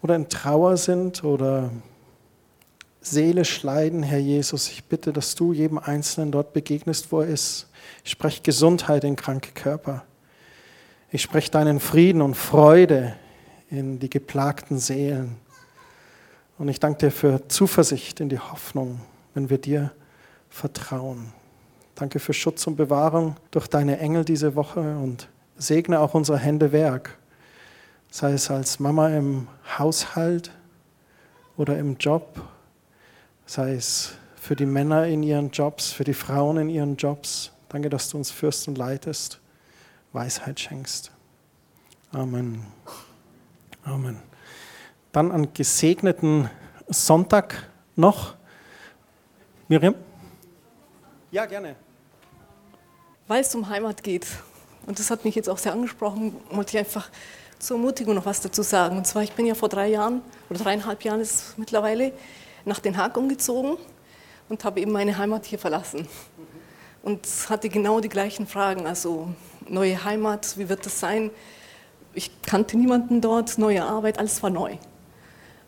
oder 0.00 0.16
in 0.16 0.28
Trauer 0.30 0.78
sind 0.78 1.22
oder 1.22 1.70
seelisch 3.02 3.62
leiden, 3.62 4.02
Herr 4.02 4.18
Jesus. 4.18 4.68
Ich 4.68 4.84
bitte, 4.84 5.12
dass 5.12 5.34
du 5.34 5.52
jedem 5.52 5.78
Einzelnen 5.78 6.32
dort 6.32 6.54
begegnest, 6.54 7.12
wo 7.12 7.20
er 7.20 7.28
ist. 7.28 7.68
Ich 8.04 8.12
spreche 8.12 8.42
Gesundheit 8.42 9.04
in 9.04 9.14
kranke 9.14 9.52
Körper. 9.52 10.04
Ich 11.10 11.20
spreche 11.20 11.50
deinen 11.50 11.78
Frieden 11.78 12.22
und 12.22 12.34
Freude 12.34 13.14
in 13.68 13.98
die 13.98 14.08
geplagten 14.08 14.78
Seelen. 14.78 15.36
Und 16.56 16.68
ich 16.68 16.80
danke 16.80 17.06
dir 17.06 17.10
für 17.10 17.48
Zuversicht 17.48 18.20
in 18.20 18.30
die 18.30 18.38
Hoffnung, 18.38 19.00
wenn 19.34 19.50
wir 19.50 19.58
dir 19.58 19.92
vertrauen. 20.48 21.34
Danke 21.94 22.18
für 22.18 22.32
Schutz 22.32 22.66
und 22.66 22.76
Bewahrung 22.76 23.36
durch 23.50 23.66
deine 23.66 23.98
Engel 23.98 24.24
diese 24.24 24.54
Woche 24.54 24.80
und 24.80 25.28
segne 25.56 26.00
auch 26.00 26.14
unsere 26.14 26.38
Hände 26.38 26.72
Werk, 26.72 27.18
sei 28.10 28.32
es 28.32 28.50
als 28.50 28.80
Mama 28.80 29.08
im 29.08 29.48
Haushalt 29.78 30.50
oder 31.56 31.78
im 31.78 31.96
Job, 31.98 32.40
sei 33.46 33.74
es 33.74 34.14
für 34.36 34.56
die 34.56 34.66
Männer 34.66 35.06
in 35.06 35.22
ihren 35.22 35.50
Jobs, 35.50 35.92
für 35.92 36.04
die 36.04 36.14
Frauen 36.14 36.56
in 36.56 36.68
ihren 36.68 36.96
Jobs. 36.96 37.52
Danke, 37.68 37.90
dass 37.90 38.08
du 38.08 38.16
uns 38.16 38.30
führst 38.30 38.66
und 38.68 38.78
leitest, 38.78 39.40
Weisheit 40.12 40.58
schenkst. 40.58 41.12
Amen. 42.10 42.66
Amen. 43.84 44.18
Dann 45.12 45.30
einen 45.30 45.54
gesegneten 45.54 46.50
Sonntag 46.88 47.68
noch. 47.96 48.34
Miriam? 49.68 49.94
Ja, 51.30 51.46
gerne. 51.46 51.76
Weil 53.32 53.40
es 53.40 53.54
um 53.54 53.70
Heimat 53.70 54.02
geht, 54.02 54.26
und 54.84 54.98
das 54.98 55.10
hat 55.10 55.24
mich 55.24 55.34
jetzt 55.34 55.48
auch 55.48 55.56
sehr 55.56 55.72
angesprochen, 55.72 56.36
wollte 56.50 56.76
ich 56.76 56.78
einfach 56.80 57.08
zur 57.58 57.78
Ermutigung 57.78 58.14
noch 58.14 58.26
was 58.26 58.42
dazu 58.42 58.60
sagen. 58.60 58.98
Und 58.98 59.06
zwar, 59.06 59.22
ich 59.22 59.32
bin 59.32 59.46
ja 59.46 59.54
vor 59.54 59.70
drei 59.70 59.88
Jahren 59.88 60.20
oder 60.50 60.58
dreieinhalb 60.58 61.02
Jahren 61.02 61.22
ist 61.22 61.32
es 61.32 61.54
mittlerweile 61.56 62.12
nach 62.66 62.78
Den 62.78 62.94
Haag 62.98 63.16
umgezogen 63.16 63.78
und 64.50 64.64
habe 64.64 64.82
eben 64.82 64.92
meine 64.92 65.16
Heimat 65.16 65.46
hier 65.46 65.58
verlassen. 65.58 66.06
Und 67.02 67.26
hatte 67.48 67.70
genau 67.70 68.00
die 68.00 68.10
gleichen 68.10 68.46
Fragen, 68.46 68.86
also 68.86 69.30
neue 69.66 70.04
Heimat, 70.04 70.58
wie 70.58 70.68
wird 70.68 70.84
das 70.84 71.00
sein? 71.00 71.30
ich 72.12 72.42
kannte 72.42 72.76
niemanden 72.76 73.22
dort, 73.22 73.56
neue 73.56 73.82
Arbeit, 73.82 74.18
alles 74.18 74.42
war 74.42 74.50
neu. 74.50 74.76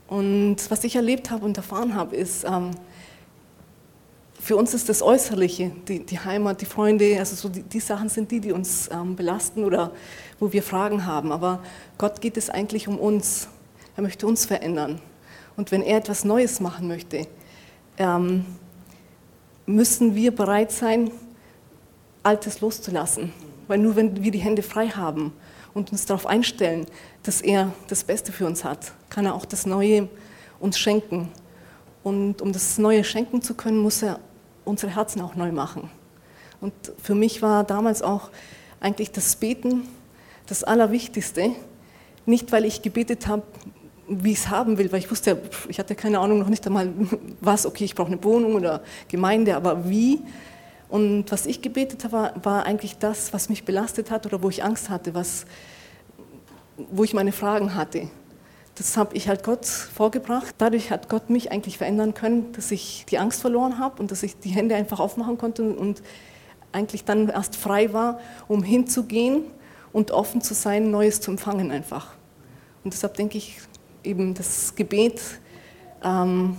Und 0.07 0.57
was 0.71 0.85
ich 0.85 0.97
erlebt 0.97 1.31
habe 1.31 1.47
und 1.47 1.57
erfahren 1.57 1.95
habe, 1.95 2.15
ist, 2.15 2.45
ähm, 2.45 2.73
für 4.45 4.57
uns 4.57 4.75
ist 4.75 4.91
das 4.91 5.01
Äußerliche, 5.01 5.73
die, 5.89 6.05
die 6.05 6.19
Heimat, 6.19 6.61
die 6.61 6.67
Freunde, 6.67 7.19
also 7.19 7.35
so 7.35 7.49
die, 7.49 7.63
die, 7.63 7.81
Sachen 7.81 8.11
sind 8.11 8.31
die, 8.31 8.41
die 8.41 8.53
uns 8.53 8.91
ähm, 8.93 9.17
belasten 9.17 9.65
oder 9.65 9.91
wo 10.39 10.53
wir 10.53 10.63
Fragen 10.63 11.07
haben. 11.07 11.33
Aber 11.33 11.63
Gott 11.97 12.21
geht 12.21 12.37
es 12.37 12.51
eigentlich 12.51 12.87
um 12.87 12.99
uns. 12.99 13.49
Er 13.97 14.03
möchte 14.03 14.27
uns 14.27 14.45
verändern. 14.45 15.01
Und 15.57 15.73
wenn 15.73 15.81
er 15.81 15.97
etwas 15.97 16.27
Neues 16.27 16.61
machen 16.61 16.89
möchte, 16.89 17.27
ähm, 17.97 18.45
müssen 19.65 20.15
wir 20.15 20.35
bereit 20.35 20.73
sein, 20.73 21.11
Altes 22.23 22.61
loszulassen. 22.61 23.33
Weil 23.67 23.79
nur 23.79 23.97
wenn 23.97 24.23
wir 24.23 24.31
die 24.31 24.41
Hände 24.41 24.63
frei 24.63 24.89
haben 24.89 25.33
und 25.73 25.91
uns 25.91 26.05
darauf 26.05 26.27
einstellen, 26.27 26.85
dass 27.23 27.41
er 27.41 27.73
das 27.89 28.05
Beste 28.05 28.31
für 28.31 28.45
uns 28.45 28.63
hat, 28.63 28.93
kann 29.09 29.25
er 29.25 29.37
auch 29.37 29.47
das 29.47 29.65
Neue 29.65 30.07
uns 30.61 30.79
schenken. 30.79 31.31
Und 32.03 32.43
um 32.43 32.53
das 32.53 32.77
Neue 32.77 33.05
schenken 33.05 33.41
zu 33.41 33.55
können, 33.55 33.79
muss 33.79 34.03
er 34.03 34.21
unsere 34.65 34.95
Herzen 34.95 35.21
auch 35.21 35.35
neu 35.35 35.53
machen. 35.53 35.91
Und 36.61 36.73
für 37.03 37.15
mich 37.15 37.43
war 37.43 37.65
damals 37.65 38.03
auch 38.03 38.31
eigentlich 38.81 39.11
das 39.11 39.37
Beten 39.37 39.89
das 40.47 40.65
Allerwichtigste. 40.65 41.53
Nicht, 42.27 42.53
weil 42.53 42.65
ich 42.65 42.83
gebetet 42.83 43.27
habe, 43.27 43.43
wie 44.09 44.33
ich 44.33 44.39
es 44.39 44.49
haben 44.49 44.77
will, 44.79 44.93
weil 44.93 44.99
ich 44.99 45.11
wusste, 45.11 45.41
ich 45.69 45.79
hatte 45.79 45.95
keine 45.95 46.19
Ahnung 46.19 46.39
noch 46.39 46.49
nicht 46.49 46.67
einmal, 46.67 46.93
was, 47.41 47.67
okay, 47.67 47.85
ich 47.85 47.95
brauche 47.95 48.13
eine 48.13 48.23
Wohnung 48.23 48.55
oder 48.55 48.83
Gemeinde, 49.09 49.57
aber 49.57 49.89
wie. 49.89 50.21
Und 50.89 51.31
was 51.31 51.47
ich 51.47 51.63
gebetet 51.63 52.05
habe, 52.05 52.35
war, 52.43 52.67
eigentlich 52.67 52.99
das, 52.99 53.33
was 53.33 53.49
mich 53.49 53.65
belastet 53.65 54.11
hat 54.11 54.27
oder 54.27 54.43
wo 54.43 54.51
ich 54.51 54.63
Angst 54.63 54.91
hatte, 54.91 55.15
was, 55.15 55.47
wo 56.77 57.05
ich 57.05 57.15
meine 57.15 57.33
Fragen 57.33 57.75
hatte. 57.75 58.09
Das 58.77 58.97
habe 58.97 59.15
ich 59.15 59.29
halt 59.29 59.45
Gott 59.45 59.67
vorgebracht. 59.67 60.55
Dadurch 60.59 60.91
hat 60.91 61.09
Gott 61.09 61.31
mich 61.31 61.53
eigentlich 61.53 61.79
verändern 61.79 62.13
können, 62.13 62.53
dass 62.53 62.71
ich 62.73 63.07
die 63.09 63.19
Angst 63.19 63.41
verloren 63.41 63.79
habe 63.79 64.01
und 64.01 64.11
dass 64.11 64.23
ich 64.23 64.39
die 64.39 64.49
Hände 64.49 64.75
einfach 64.75 64.99
aufmachen 64.99 65.39
konnte 65.39 65.63
und 65.63 66.03
eigentlich 66.73 67.05
dann 67.05 67.29
erst 67.29 67.55
frei 67.55 67.93
war, 67.93 68.19
um 68.49 68.65
hinzugehen 68.65 69.45
und 69.93 70.11
offen 70.11 70.41
zu 70.41 70.55
sein, 70.55 70.91
Neues 70.91 71.21
zu 71.21 71.31
empfangen 71.31 71.71
einfach. 71.71 72.15
Und 72.83 72.93
deshalb 72.93 73.15
denke 73.15 73.39
ich 73.39 73.59
eben 74.03 74.35
das 74.35 74.75
Gebet, 74.75 75.21
ähm, 76.03 76.57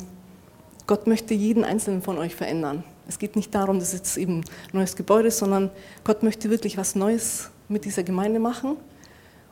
Gott 0.87 1.07
möchte 1.07 1.33
jeden 1.33 1.65
einzelnen 1.65 2.01
von 2.01 2.17
euch 2.17 2.33
verändern. 2.33 2.83
Es 3.07 3.19
geht 3.19 3.35
nicht 3.35 3.53
darum, 3.53 3.79
dass 3.79 3.91
jetzt 3.91 4.17
eben 4.17 4.39
ein 4.39 4.45
neues 4.71 4.95
Gebäude 4.95 5.27
ist, 5.27 5.39
sondern 5.39 5.69
Gott 6.03 6.23
möchte 6.23 6.49
wirklich 6.49 6.77
was 6.77 6.95
Neues 6.95 7.51
mit 7.67 7.85
dieser 7.85 8.03
Gemeinde 8.03 8.39
machen. 8.39 8.77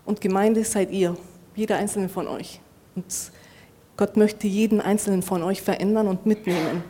Und 0.05 0.21
Gemeinde 0.21 0.63
seid 0.63 0.91
ihr, 0.91 1.17
jeder 1.55 1.77
einzelne 1.77 2.09
von 2.09 2.27
euch. 2.27 2.61
Und 2.95 3.05
Gott 3.97 4.17
möchte 4.17 4.47
jeden 4.47 4.81
einzelnen 4.81 5.21
von 5.21 5.43
euch 5.43 5.61
verändern 5.61 6.07
und 6.07 6.25
mitnehmen. 6.25 6.83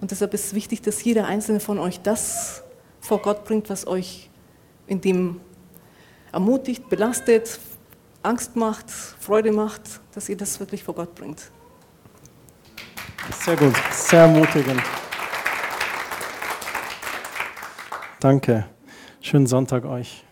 Und 0.00 0.10
deshalb 0.10 0.34
ist 0.34 0.46
es 0.46 0.54
wichtig, 0.54 0.82
dass 0.82 1.02
jeder 1.02 1.26
einzelne 1.26 1.60
von 1.60 1.78
euch 1.78 2.00
das 2.00 2.62
vor 3.00 3.22
Gott 3.22 3.44
bringt, 3.44 3.70
was 3.70 3.86
euch 3.86 4.30
in 4.86 5.00
dem 5.00 5.40
ermutigt, 6.32 6.88
belastet, 6.88 7.58
Angst 8.22 8.56
macht, 8.56 8.90
Freude 8.90 9.52
macht, 9.52 9.82
dass 10.14 10.28
ihr 10.28 10.36
das 10.36 10.60
wirklich 10.60 10.84
vor 10.84 10.94
Gott 10.94 11.14
bringt. 11.14 11.50
Sehr 13.44 13.56
gut, 13.56 13.74
sehr 13.90 14.20
ermutigend. 14.20 14.82
Danke. 18.20 18.66
Schönen 19.20 19.46
Sonntag 19.46 19.84
euch. 19.84 20.25